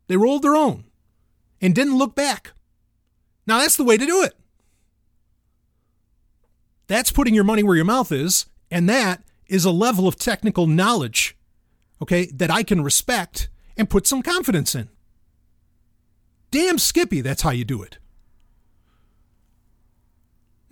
[0.06, 0.84] They rolled their own,
[1.60, 2.52] and didn't look back.
[3.48, 4.36] Now that's the way to do it.
[6.86, 10.68] That's putting your money where your mouth is, and that is a level of technical
[10.68, 11.36] knowledge,
[12.04, 14.90] okay, that I can respect and put some confidence in.
[16.52, 17.98] Damn Skippy, that's how you do it.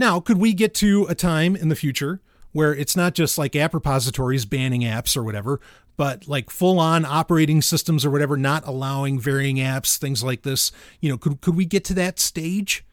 [0.02, 2.22] Now, could we get to a time in the future
[2.54, 5.62] where it's not just like app repositories banning apps or whatever,
[5.96, 10.72] but like full on operating systems or whatever not allowing varying apps, things like this?
[11.02, 12.84] You know, could, could we get to that stage?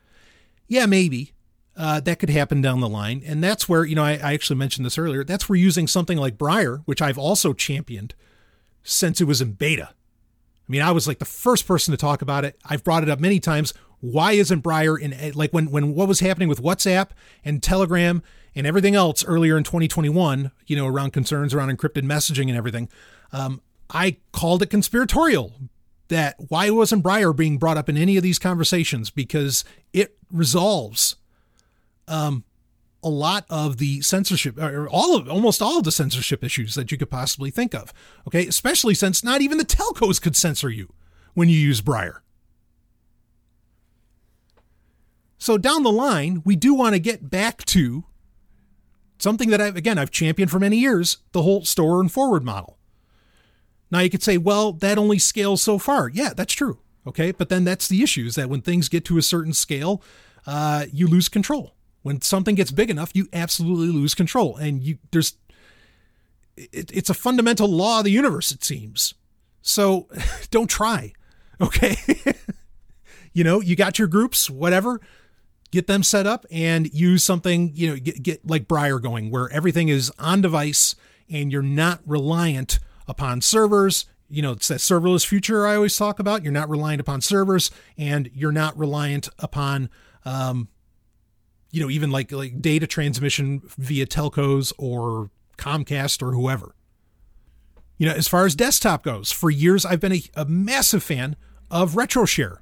[0.66, 1.32] Yeah, maybe.
[1.74, 3.22] Uh, that could happen down the line.
[3.24, 5.24] And that's where, you know, I, I actually mentioned this earlier.
[5.24, 8.14] That's where using something like Briar, which I've also championed
[8.82, 9.94] since it was in beta.
[10.68, 12.58] I mean, I was like the first person to talk about it.
[12.64, 16.20] I've brought it up many times why isn't Briar in like when when what was
[16.20, 17.08] happening with WhatsApp
[17.44, 18.22] and Telegram
[18.54, 22.88] and everything else earlier in 2021, you know, around concerns around encrypted messaging and everything,
[23.32, 23.60] um,
[23.90, 25.54] I called it conspiratorial.
[26.08, 29.10] That why wasn't Briar being brought up in any of these conversations?
[29.10, 29.62] Because
[29.92, 31.16] it resolves
[32.06, 32.44] um,
[33.02, 36.90] a lot of the censorship, or all of almost all of the censorship issues that
[36.90, 37.92] you could possibly think of.
[38.26, 40.92] Okay, especially since not even the telcos could censor you
[41.34, 42.22] when you use Briar.
[45.38, 48.04] So down the line, we do want to get back to
[49.18, 52.78] something that I've, again, I've championed for many years the whole store and forward model.
[53.90, 56.08] Now you could say, well, that only scales so far.
[56.08, 56.80] Yeah, that's true.
[57.06, 57.30] Okay.
[57.30, 60.02] But then that's the issue is that when things get to a certain scale,
[60.46, 61.74] uh, you lose control.
[62.02, 64.56] When something gets big enough, you absolutely lose control.
[64.56, 65.34] And you, there's,
[66.56, 69.14] it, it's a fundamental law of the universe, it seems.
[69.62, 70.08] So
[70.50, 71.12] don't try.
[71.60, 71.96] Okay.
[73.32, 75.00] you know, you got your groups, whatever
[75.70, 79.50] get them set up and use something, you know, get, get like Briar going where
[79.50, 80.94] everything is on device
[81.28, 84.06] and you're not reliant upon servers.
[84.30, 86.42] You know, it's that serverless future I always talk about.
[86.42, 89.90] You're not reliant upon servers and you're not reliant upon,
[90.24, 90.68] um,
[91.70, 96.74] you know, even like like data transmission via telcos or Comcast or whoever.
[97.96, 101.36] You know, as far as desktop goes, for years I've been a, a massive fan
[101.70, 102.58] of RetroShare.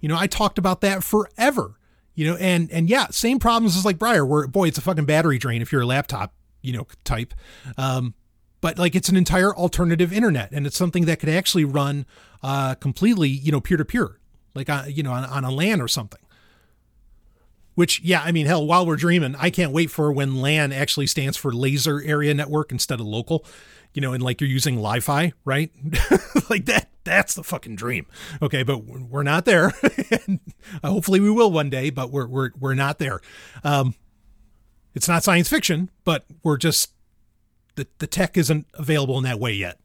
[0.00, 1.78] You know, I talked about that forever
[2.14, 5.04] you know, and and yeah, same problems as like Briar, where boy, it's a fucking
[5.04, 6.32] battery drain if you're a laptop,
[6.62, 7.34] you know, type.
[7.76, 8.14] Um,
[8.60, 12.06] but like it's an entire alternative internet, and it's something that could actually run
[12.42, 14.20] uh, completely, you know, peer to peer,
[14.54, 16.20] like on, uh, you know, on, on a LAN or something.
[17.74, 21.08] Which, yeah, I mean, hell, while we're dreaming, I can't wait for when LAN actually
[21.08, 23.44] stands for laser area network instead of local,
[23.92, 25.72] you know, and like you're using Li Fi, right?
[26.50, 28.06] like that that's the fucking dream.
[28.40, 29.72] Okay, but we're not there.
[30.84, 33.20] hopefully we will one day, but we're we're we're not there.
[33.62, 33.94] Um,
[34.94, 36.92] it's not science fiction, but we're just
[37.74, 39.78] the the tech isn't available in that way yet.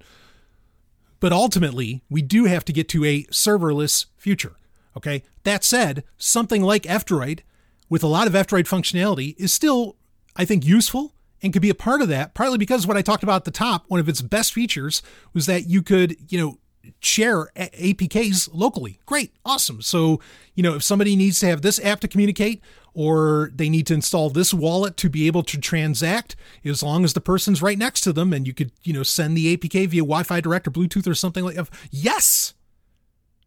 [1.20, 4.56] But ultimately, we do have to get to a serverless future.
[4.96, 5.24] Okay.
[5.44, 7.42] That said, something like F-Droid
[7.90, 9.96] with a lot of F-Droid functionality is still,
[10.36, 13.24] I think, useful and could be a part of that, partly because what I talked
[13.24, 15.02] about at the top, one of its best features
[15.34, 16.60] was that you could, you know,
[17.02, 19.00] share APKs locally.
[19.06, 19.82] Great, awesome.
[19.82, 20.20] So,
[20.56, 22.62] you know, if somebody needs to have this app to communicate
[22.94, 26.36] or they need to install this wallet to be able to transact,
[26.66, 29.38] as long as the person's right next to them and you could, you know, send
[29.38, 31.70] the APK via Wi Fi Direct or Bluetooth or something like that.
[31.92, 32.54] Yes,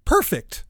[0.05, 0.65] perfect.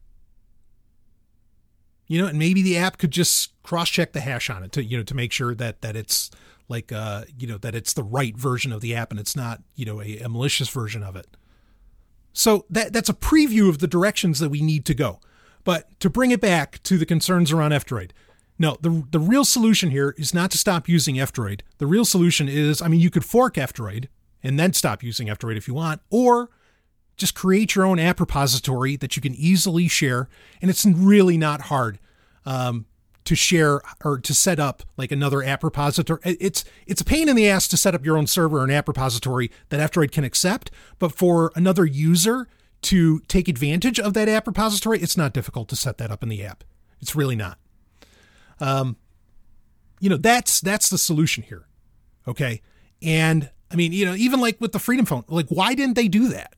[2.07, 4.97] You know, and maybe the app could just cross-check the hash on it to you
[4.97, 6.29] know to make sure that that it's
[6.67, 9.61] like uh you know that it's the right version of the app and it's not
[9.75, 11.27] you know a, a malicious version of it.
[12.33, 15.19] So that that's a preview of the directions that we need to go.
[15.63, 18.11] But to bring it back to the concerns around F-Droid,
[18.59, 21.61] no, the the real solution here is not to stop using F-Droid.
[21.77, 24.07] The real solution is, I mean, you could fork F-Droid
[24.43, 26.49] and then stop using F-Droid if you want, or
[27.17, 30.27] just create your own app repository that you can easily share,
[30.61, 31.99] and it's really not hard
[32.45, 32.85] um,
[33.25, 36.19] to share or to set up like another app repository.
[36.23, 38.71] It's it's a pain in the ass to set up your own server or an
[38.71, 42.47] app repository that F-Droid can accept, but for another user
[42.81, 46.29] to take advantage of that app repository, it's not difficult to set that up in
[46.29, 46.63] the app.
[46.99, 47.57] It's really not.
[48.59, 48.97] Um,
[49.99, 51.65] you know, that's that's the solution here.
[52.27, 52.61] Okay.
[53.01, 56.07] And I mean, you know, even like with the Freedom Phone, like why didn't they
[56.07, 56.55] do that?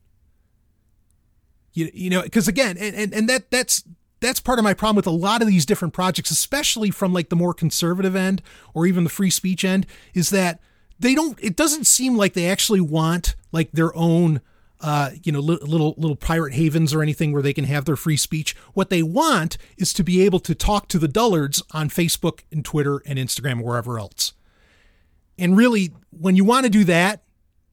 [1.76, 3.84] You, you know, because again, and, and and that that's
[4.22, 7.30] that's part of my problem with a lot of these different projects, especially from like
[7.30, 8.42] the more conservative end
[8.74, 10.60] or even the free speech end, is that
[11.00, 11.38] they don't.
[11.42, 14.42] It doesn't seem like they actually want like their own
[14.82, 17.96] uh, you know, li- little little pirate havens or anything where they can have their
[17.96, 18.56] free speech.
[18.74, 22.64] What they want is to be able to talk to the dullards on Facebook and
[22.64, 24.34] Twitter and Instagram or wherever else.
[25.38, 27.24] And really, when you want to do that,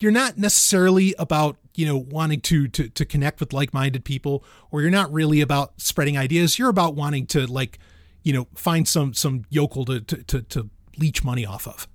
[0.01, 4.83] you're not necessarily about you know wanting to to to connect with like-minded people, or
[4.83, 6.59] you're not really about spreading ideas.
[6.59, 7.79] You're about wanting to like
[8.23, 11.89] you know find some some yokel to to to, to leech money off of.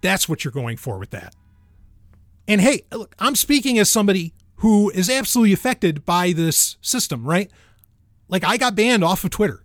[0.00, 1.34] That's what you're going for with that.
[2.48, 7.50] And hey, look, I'm speaking as somebody who is absolutely affected by this system, right?
[8.28, 9.62] Like I got banned off of Twitter.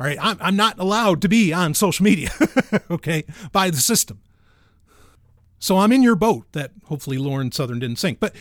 [0.00, 0.18] All right.
[0.20, 2.30] I'm, I'm not allowed to be on social media,
[2.90, 4.20] okay, by the system.
[5.58, 8.18] So I'm in your boat that hopefully Lauren Southern didn't sink.
[8.18, 8.34] But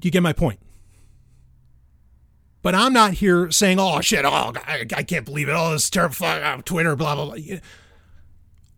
[0.00, 0.58] you get my point.
[2.62, 5.52] But I'm not here saying, oh, shit, oh, I, I can't believe it.
[5.52, 6.16] Oh, this is terrible.
[6.20, 7.56] Oh, Twitter, blah, blah, blah.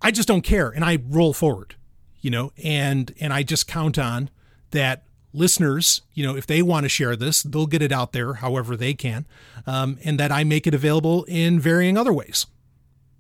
[0.01, 0.71] I just don't care.
[0.71, 1.77] And I roll forward,
[2.21, 4.31] you know, and, and I just count on
[4.71, 5.05] that
[5.35, 8.77] listeners, you know, if they want to share this, they'll get it out there however
[8.77, 9.27] they can,
[9.67, 12.47] um, and that I make it available in varying other ways.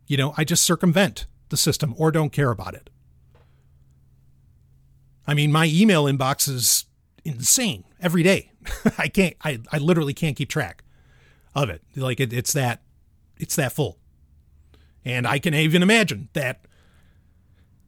[0.06, 2.88] You know, I just circumvent the system or don't care about it.
[5.26, 6.84] I mean, my email inbox is
[7.24, 8.52] insane every day.
[8.98, 10.84] I can't, I, I literally can't keep track
[11.54, 11.82] of it.
[11.96, 12.82] Like it, it's that,
[13.38, 13.98] it's that full.
[15.04, 16.64] And I can even imagine that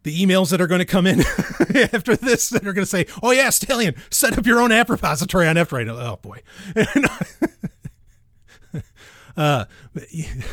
[0.07, 1.21] the emails that are going to come in
[1.93, 4.89] after this that are going to say, "Oh yeah, Stallion, set up your own app
[4.89, 6.43] repository on F-Droid." Oh boy.
[9.37, 9.65] uh,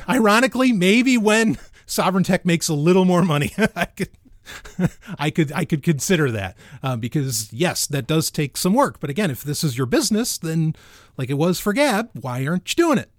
[0.10, 4.10] ironically, maybe when Sovereign Tech makes a little more money, I could.
[5.20, 9.00] I could I could consider that uh, because yes, that does take some work.
[9.00, 10.76] But again, if this is your business, then
[11.18, 13.10] like it was for Gab, why aren't you doing it?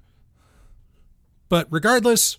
[1.48, 2.38] But regardless,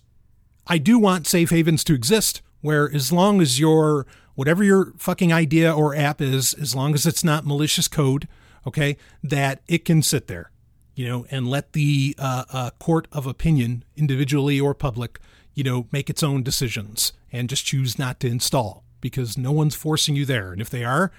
[0.66, 5.32] I do want safe havens to exist where as long as your whatever your fucking
[5.32, 8.28] idea or app is, as long as it's not malicious code,
[8.66, 10.50] okay, that it can sit there,
[10.94, 15.18] you know, and let the uh, uh, court of opinion, individually or public,
[15.54, 19.74] you know, make its own decisions and just choose not to install because no one's
[19.74, 20.52] forcing you there.
[20.52, 21.12] And if they are,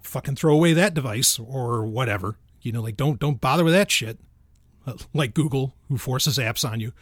[0.00, 2.36] fucking throw away that device or whatever.
[2.62, 4.18] You know, like don't don't bother with that shit.
[5.12, 6.92] Like Google, who forces apps on you.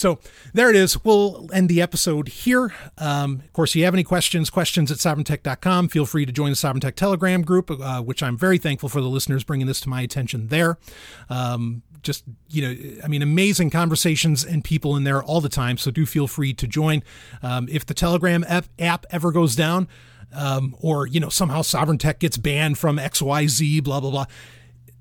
[0.00, 0.18] So
[0.54, 1.04] there it is.
[1.04, 2.72] We'll end the episode here.
[2.96, 5.88] Um, of course, if you have any questions, questions at sovereigntech.com.
[5.88, 9.02] Feel free to join the Sovereign Tech Telegram group, uh, which I'm very thankful for
[9.02, 10.78] the listeners bringing this to my attention there.
[11.28, 15.76] Um, just, you know, I mean, amazing conversations and people in there all the time.
[15.76, 17.02] So do feel free to join.
[17.42, 19.86] Um, if the Telegram app, app ever goes down,
[20.32, 24.26] um, or, you know, somehow Sovereign Tech gets banned from XYZ, blah, blah, blah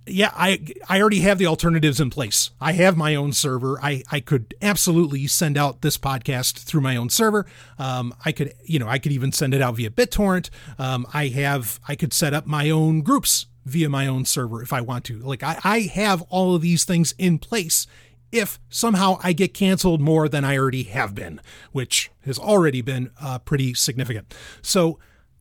[0.10, 2.52] yeah, I I already have the alternatives in place.
[2.60, 3.80] I have my own server.
[3.82, 7.46] I I could absolutely send out this podcast through my own server.
[7.78, 10.50] Um, I could you know I could even send it out via BitTorrent.
[10.78, 14.74] Um, I have I could set up my own groups via my own server if
[14.74, 15.20] I want to.
[15.20, 17.88] Like I I have all of these things in place.
[18.32, 21.42] If somehow I get canceled more than I already have been,
[21.72, 24.36] which has already been uh, pretty significant.
[24.62, 25.00] So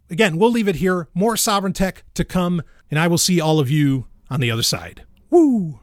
[0.08, 1.08] again, we'll leave it here.
[1.12, 4.62] More sovereign tech to come, and I will see all of you on the other
[4.62, 5.04] side.
[5.30, 5.80] Woo!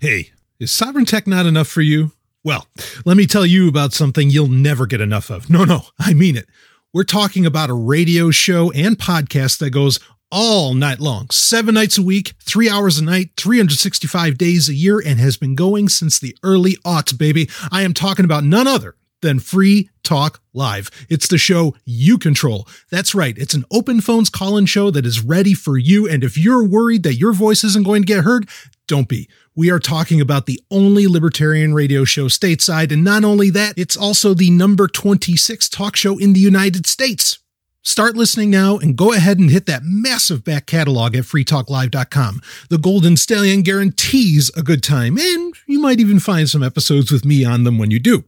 [0.00, 2.12] Hey, is sovereign tech not enough for you?
[2.42, 2.66] Well,
[3.04, 5.48] let me tell you about something you'll never get enough of.
[5.48, 6.46] No, no, I mean it.
[6.92, 9.98] We're talking about a radio show and podcast that goes
[10.30, 15.00] all night long, seven nights a week, three hours a night, 365 days a year,
[15.04, 17.48] and has been going since the early aughts, baby.
[17.70, 20.90] I am talking about none other than Free Talk Live.
[21.08, 22.68] It's the show you control.
[22.90, 23.36] That's right.
[23.36, 26.06] It's an open phones call in show that is ready for you.
[26.06, 28.48] And if you're worried that your voice isn't going to get heard,
[28.86, 29.28] don't be.
[29.56, 33.96] We are talking about the only libertarian radio show stateside, and not only that, it's
[33.96, 37.38] also the number 26 talk show in the United States.
[37.86, 42.40] Start listening now and go ahead and hit that massive back catalog at freetalklive.com.
[42.70, 47.26] The Golden Stallion guarantees a good time, and you might even find some episodes with
[47.26, 48.24] me on them when you do.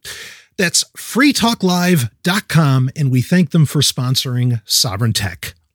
[0.57, 5.56] That's freetalklive.com, and we thank them for sponsoring Sovereign Tech.